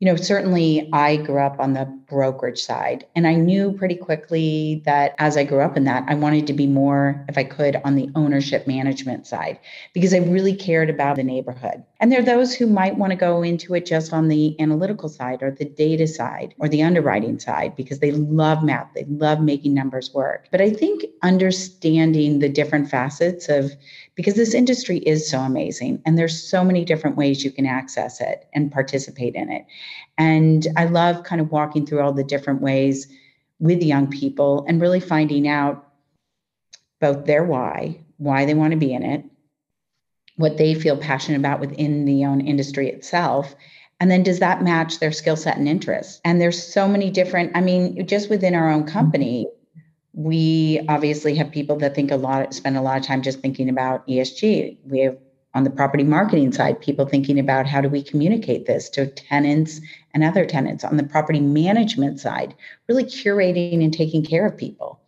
you 0.05 0.11
know, 0.11 0.17
certainly 0.17 0.87
I 0.93 1.17
grew 1.17 1.39
up 1.39 1.59
on 1.59 1.73
the 1.73 1.87
brokerage 1.87 2.63
side, 2.63 3.07
and 3.17 3.27
I 3.27 3.37
knew 3.37 3.73
pretty 3.73 3.95
quickly 3.95 4.83
that 4.85 5.15
as 5.17 5.39
I 5.39 5.45
grew 5.45 5.63
up 5.63 5.79
in 5.79 5.85
that, 5.85 6.05
I 6.07 6.15
wanted 6.15 6.47
to 6.49 6.53
be 6.53 6.67
more, 6.67 7.25
if 7.27 7.39
I 7.39 7.45
could, 7.45 7.81
on 7.87 7.95
the 7.95 8.11
ownership 8.15 8.67
management 8.67 9.27
side 9.27 9.59
because 9.95 10.13
I 10.13 10.19
really 10.19 10.55
cared 10.55 10.91
about 10.91 11.17
the 11.17 11.23
neighborhood. 11.23 11.85
And 12.05 12.13
there 12.13 12.21
are 12.21 12.23
those 12.23 12.55
who 12.55 12.67
might 12.67 12.99
want 12.99 13.13
to 13.13 13.17
go 13.17 13.43
into 13.43 13.75
it 13.75 13.87
just 13.87 14.13
on 14.13 14.29
the 14.29 14.61
analytical 14.61 15.09
side 15.09 15.43
or 15.43 15.51
the 15.51 15.65
data 15.65 16.07
side 16.07 16.55
or 16.59 16.69
the 16.69 16.83
underwriting 16.83 17.39
side 17.39 17.75
because 17.77 18.01
they 18.01 18.13
love 18.13 18.63
math, 18.63 18.93
they 18.95 19.07
love 19.09 19.41
making 19.41 19.73
numbers 19.73 20.13
work. 20.13 20.49
But 20.51 20.61
I 20.61 20.69
think 20.69 21.07
understanding 21.23 22.41
the 22.41 22.51
different 22.51 22.91
facets 22.91 23.49
of 23.49 23.73
because 24.17 24.35
this 24.35 24.53
industry 24.53 24.99
is 24.99 25.31
so 25.31 25.41
amazing 25.41 26.03
and 26.05 26.19
there's 26.19 26.47
so 26.47 26.63
many 26.63 26.85
different 26.85 27.17
ways 27.17 27.43
you 27.43 27.51
can 27.51 27.65
access 27.65 28.21
it 28.21 28.49
and 28.53 28.71
participate 28.71 29.35
in 29.35 29.51
it. 29.51 29.65
And 30.19 30.67
I 30.77 30.85
love 30.85 31.23
kind 31.23 31.41
of 31.41 31.51
walking 31.51 31.87
through 31.87 32.03
all 32.03 32.13
the 32.13 32.23
different 32.23 32.61
ways 32.61 33.11
with 33.61 33.83
young 33.83 34.11
people 34.11 34.67
and 34.69 34.79
really 34.79 35.01
finding 35.01 35.49
out 35.49 35.89
both 37.01 37.25
their 37.25 37.45
why, 37.45 37.99
why 38.19 38.45
they 38.45 38.53
want 38.53 38.73
to 38.73 38.77
be 38.79 38.93
in 38.93 39.03
it, 39.03 39.25
what 40.37 40.57
they 40.57 40.75
feel 40.75 40.97
passionate 40.97 41.39
about 41.39 41.61
within 41.61 42.05
the 42.05 42.25
own 42.25 42.41
industry 42.41 42.89
itself. 42.89 43.55
And 44.01 44.11
then 44.11 44.23
does 44.23 44.41
that 44.41 44.63
match 44.63 44.99
their 44.99 45.13
skill 45.13 45.37
set 45.37 45.57
and 45.57 45.69
interests? 45.69 46.21
And 46.25 46.41
there's 46.41 46.61
so 46.61 46.89
many 46.89 47.11
different, 47.11 47.53
I 47.55 47.61
mean, 47.61 48.07
just 48.07 48.29
within 48.29 48.55
our 48.55 48.71
own 48.71 48.83
mm-hmm. 48.83 48.93
company, 48.93 49.47
we 50.13 50.81
obviously 50.89 51.35
have 51.37 51.51
people 51.51 51.77
that 51.77 51.95
think 51.95 52.11
a 52.11 52.17
lot, 52.17 52.55
spend 52.55 52.77
a 52.77 52.83
lot 52.83 52.99
of 52.99 53.05
time 53.05 53.23
just 53.23 53.41
thinking 53.41 53.69
about 53.69 54.07
ESG. 54.07 54.79
We 54.85 55.01
have 55.01 55.17
on 55.55 55.63
the 55.63 55.71
property 55.71 56.03
marketing 56.03 56.53
side, 56.53 56.81
people 56.81 57.07
thinking 57.07 57.39
about 57.39 57.67
how 57.67 57.81
do 57.81 57.89
we 57.89 58.03
communicate 58.03 58.67
this 58.67 58.89
to 58.91 59.07
tenants 59.07 59.81
and 60.13 60.25
other 60.25 60.45
tenants. 60.45 60.83
On 60.83 60.97
the 60.97 61.05
property 61.05 61.41
management 61.41 62.19
side, 62.19 62.55
really 62.89 63.05
curating 63.05 63.83
and 63.83 63.93
taking 63.93 64.25
care 64.25 64.47
of 64.47 64.57
people. 64.57 65.01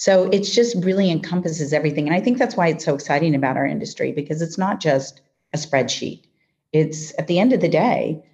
So 0.00 0.30
it's 0.32 0.54
just 0.54 0.82
really 0.82 1.10
encompasses 1.10 1.74
everything. 1.74 2.06
And 2.06 2.16
I 2.16 2.22
think 2.22 2.38
that's 2.38 2.56
why 2.56 2.68
it's 2.68 2.86
so 2.86 2.94
exciting 2.94 3.34
about 3.34 3.58
our 3.58 3.66
industry 3.66 4.12
because 4.12 4.40
it's 4.40 4.56
not 4.56 4.80
just 4.80 5.20
a 5.52 5.58
spreadsheet. 5.58 6.22
It's 6.72 7.12
at 7.18 7.26
the 7.26 7.38
end 7.38 7.52
of 7.52 7.60
the 7.60 7.68
day, 7.68 8.24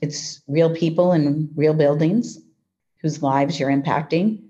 it's 0.00 0.42
real 0.48 0.74
people 0.74 1.12
and 1.12 1.48
real 1.54 1.74
buildings 1.74 2.40
whose 3.02 3.22
lives 3.22 3.60
you're 3.60 3.70
impacting. 3.70 4.48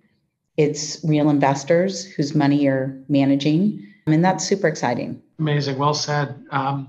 It's 0.57 0.99
real 1.05 1.29
investors 1.29 2.07
whose 2.07 2.35
money 2.35 2.63
you're 2.63 3.03
managing. 3.11 3.87
And 4.07 4.25
that's 4.25 4.43
super 4.43 4.67
exciting. 4.67 5.21
Amazing. 5.39 5.77
Well 5.77 5.93
said. 5.93 6.43
Um, 6.53 6.89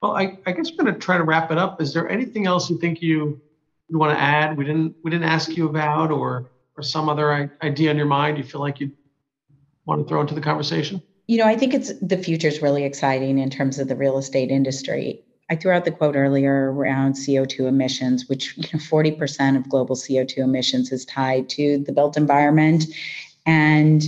well, 0.00 0.16
I, 0.16 0.38
I 0.46 0.52
guess 0.52 0.70
we're 0.70 0.84
going 0.84 0.94
to 0.94 0.98
try 0.98 1.18
to 1.18 1.24
wrap 1.24 1.50
it 1.50 1.58
up. 1.58 1.82
Is 1.82 1.92
there 1.92 2.08
anything 2.08 2.46
else 2.46 2.70
you 2.70 2.78
think 2.78 3.02
you, 3.02 3.42
want 3.90 4.16
to 4.16 4.18
add? 4.18 4.56
We 4.56 4.64
didn't 4.64 4.94
we 5.04 5.10
didn't 5.10 5.28
ask 5.28 5.54
you 5.54 5.68
about, 5.68 6.10
or 6.10 6.50
or 6.78 6.82
some 6.82 7.10
other 7.10 7.52
idea 7.62 7.90
in 7.90 7.98
your 7.98 8.06
mind 8.06 8.38
you 8.38 8.44
feel 8.44 8.62
like 8.62 8.80
you 8.80 8.90
want 9.86 10.02
to 10.02 10.08
throw 10.08 10.20
into 10.20 10.34
the 10.34 10.40
conversation? 10.40 11.02
You 11.26 11.38
know, 11.38 11.46
I 11.46 11.56
think 11.56 11.74
it's 11.74 11.92
the 12.00 12.18
future 12.18 12.48
is 12.48 12.62
really 12.62 12.84
exciting 12.84 13.38
in 13.38 13.50
terms 13.50 13.78
of 13.78 13.88
the 13.88 13.96
real 13.96 14.18
estate 14.18 14.50
industry. 14.50 15.22
I 15.50 15.56
threw 15.56 15.72
out 15.72 15.84
the 15.84 15.90
quote 15.90 16.16
earlier 16.16 16.72
around 16.72 17.14
CO2 17.14 17.66
emissions, 17.66 18.28
which 18.28 18.56
you 18.56 18.64
know, 18.72 18.78
40% 18.78 19.56
of 19.56 19.68
global 19.68 19.96
CO2 19.96 20.38
emissions 20.38 20.92
is 20.92 21.04
tied 21.04 21.48
to 21.50 21.78
the 21.78 21.92
built 21.92 22.16
environment. 22.16 22.84
And 23.44 24.02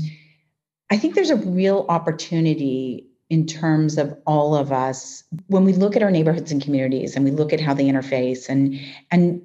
I 0.90 0.96
think 0.96 1.14
there's 1.14 1.30
a 1.30 1.36
real 1.36 1.86
opportunity 1.88 3.08
in 3.30 3.46
terms 3.46 3.98
of 3.98 4.16
all 4.26 4.54
of 4.54 4.70
us 4.70 5.24
when 5.46 5.64
we 5.64 5.72
look 5.72 5.96
at 5.96 6.02
our 6.02 6.10
neighborhoods 6.10 6.52
and 6.52 6.62
communities 6.62 7.16
and 7.16 7.24
we 7.24 7.30
look 7.30 7.52
at 7.52 7.60
how 7.60 7.74
they 7.74 7.84
interface 7.84 8.48
and 8.48 8.78
and 9.10 9.40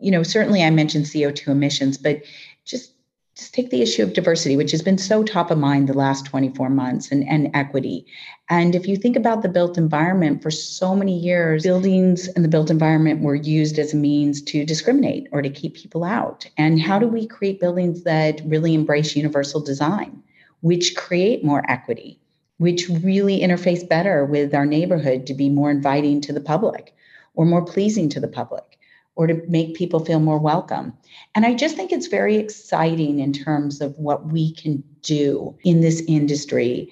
you 0.00 0.10
know 0.10 0.22
certainly 0.22 0.62
i 0.62 0.70
mentioned 0.70 1.06
co2 1.06 1.48
emissions 1.48 1.96
but 1.96 2.22
just 2.64 2.92
just 3.40 3.54
take 3.54 3.70
the 3.70 3.80
issue 3.80 4.02
of 4.02 4.12
diversity 4.12 4.54
which 4.54 4.70
has 4.70 4.82
been 4.82 4.98
so 4.98 5.24
top 5.24 5.50
of 5.50 5.56
mind 5.56 5.88
the 5.88 5.94
last 5.94 6.26
24 6.26 6.68
months 6.68 7.10
and, 7.10 7.26
and 7.26 7.50
equity. 7.54 8.04
And 8.50 8.74
if 8.74 8.86
you 8.86 8.96
think 8.96 9.16
about 9.16 9.40
the 9.40 9.48
built 9.48 9.78
environment 9.78 10.42
for 10.42 10.50
so 10.50 10.94
many 10.94 11.18
years 11.18 11.62
buildings 11.62 12.28
and 12.28 12.44
the 12.44 12.50
built 12.50 12.70
environment 12.70 13.22
were 13.22 13.34
used 13.34 13.78
as 13.78 13.94
a 13.94 13.96
means 13.96 14.42
to 14.42 14.66
discriminate 14.66 15.26
or 15.32 15.40
to 15.40 15.48
keep 15.48 15.74
people 15.74 16.04
out. 16.04 16.46
And 16.58 16.82
how 16.82 16.98
do 16.98 17.08
we 17.08 17.26
create 17.26 17.60
buildings 17.60 18.04
that 18.04 18.42
really 18.44 18.74
embrace 18.74 19.16
universal 19.16 19.60
design 19.60 20.22
which 20.60 20.94
create 20.94 21.42
more 21.42 21.64
equity 21.68 22.20
which 22.58 22.90
really 23.02 23.40
interface 23.40 23.88
better 23.88 24.26
with 24.26 24.54
our 24.54 24.66
neighborhood 24.66 25.26
to 25.26 25.32
be 25.32 25.48
more 25.48 25.70
inviting 25.70 26.20
to 26.20 26.30
the 26.30 26.42
public 26.42 26.94
or 27.34 27.46
more 27.46 27.64
pleasing 27.64 28.10
to 28.10 28.20
the 28.20 28.28
public 28.28 28.69
or 29.16 29.26
to 29.26 29.42
make 29.48 29.74
people 29.74 30.04
feel 30.04 30.20
more 30.20 30.38
welcome. 30.38 30.92
And 31.34 31.44
I 31.44 31.54
just 31.54 31.76
think 31.76 31.92
it's 31.92 32.06
very 32.06 32.36
exciting 32.36 33.18
in 33.18 33.32
terms 33.32 33.80
of 33.80 33.94
what 33.96 34.26
we 34.26 34.54
can 34.54 34.82
do 35.02 35.56
in 35.64 35.80
this 35.80 36.02
industry 36.06 36.90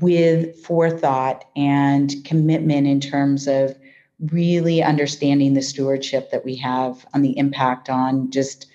with 0.00 0.56
forethought 0.64 1.44
and 1.56 2.14
commitment 2.24 2.86
in 2.86 3.00
terms 3.00 3.46
of 3.46 3.76
really 4.30 4.82
understanding 4.82 5.54
the 5.54 5.62
stewardship 5.62 6.30
that 6.30 6.44
we 6.44 6.54
have 6.56 7.06
on 7.14 7.22
the 7.22 7.36
impact 7.38 7.88
on 7.88 8.30
just 8.30 8.66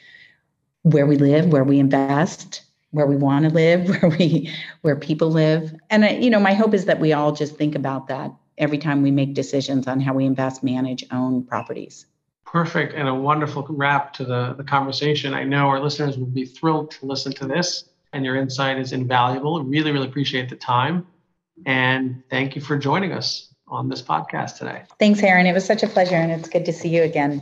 where 0.81 1.05
we 1.05 1.17
live, 1.17 1.47
where 1.51 1.63
we 1.63 1.79
invest, 1.79 2.61
where 2.91 3.05
we 3.05 3.15
want 3.15 3.45
to 3.45 3.51
live, 3.51 3.87
where 4.01 4.09
we 4.11 4.51
where 4.81 4.95
people 4.95 5.29
live. 5.29 5.73
And 5.89 6.23
you 6.23 6.29
know, 6.29 6.39
my 6.39 6.53
hope 6.53 6.73
is 6.73 6.85
that 6.85 6.99
we 6.99 7.13
all 7.13 7.31
just 7.31 7.55
think 7.55 7.75
about 7.75 8.07
that 8.07 8.31
every 8.57 8.77
time 8.77 9.01
we 9.01 9.11
make 9.11 9.33
decisions 9.33 9.87
on 9.87 9.99
how 9.99 10.13
we 10.13 10.25
invest, 10.25 10.63
manage, 10.63 11.03
own 11.11 11.43
properties. 11.43 12.05
Perfect 12.45 12.93
and 12.93 13.07
a 13.07 13.13
wonderful 13.13 13.65
wrap 13.69 14.13
to 14.13 14.25
the, 14.25 14.53
the 14.53 14.63
conversation. 14.63 15.33
I 15.33 15.43
know 15.43 15.67
our 15.67 15.79
listeners 15.79 16.17
will 16.17 16.27
be 16.27 16.45
thrilled 16.45 16.91
to 16.91 17.05
listen 17.05 17.33
to 17.33 17.47
this, 17.47 17.89
and 18.13 18.23
your 18.23 18.35
insight 18.35 18.77
is 18.77 18.93
invaluable. 18.93 19.63
Really, 19.63 19.91
really 19.91 20.07
appreciate 20.07 20.49
the 20.49 20.55
time. 20.55 21.05
And 21.65 22.23
thank 22.29 22.55
you 22.55 22.61
for 22.61 22.77
joining 22.77 23.11
us 23.11 23.53
on 23.67 23.89
this 23.89 24.01
podcast 24.01 24.57
today. 24.57 24.83
Thanks, 24.99 25.21
Aaron. 25.23 25.47
It 25.47 25.53
was 25.53 25.65
such 25.65 25.83
a 25.83 25.87
pleasure, 25.87 26.15
and 26.15 26.31
it's 26.31 26.47
good 26.47 26.65
to 26.65 26.73
see 26.73 26.89
you 26.89 27.03
again. 27.03 27.41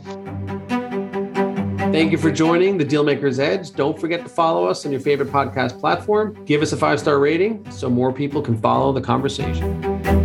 Thank 1.92 2.10
you 2.10 2.18
for 2.18 2.32
joining 2.32 2.76
the 2.76 2.84
Dealmaker's 2.84 3.38
Edge. 3.38 3.72
Don't 3.72 3.96
forget 3.96 4.22
to 4.22 4.28
follow 4.28 4.66
us 4.66 4.84
on 4.84 4.90
your 4.90 5.00
favorite 5.00 5.28
podcast 5.28 5.78
platform. 5.78 6.44
Give 6.44 6.60
us 6.60 6.72
a 6.72 6.76
five 6.76 6.98
star 6.98 7.20
rating 7.20 7.70
so 7.70 7.88
more 7.88 8.12
people 8.12 8.42
can 8.42 8.58
follow 8.58 8.92
the 8.92 9.00
conversation. 9.00 10.23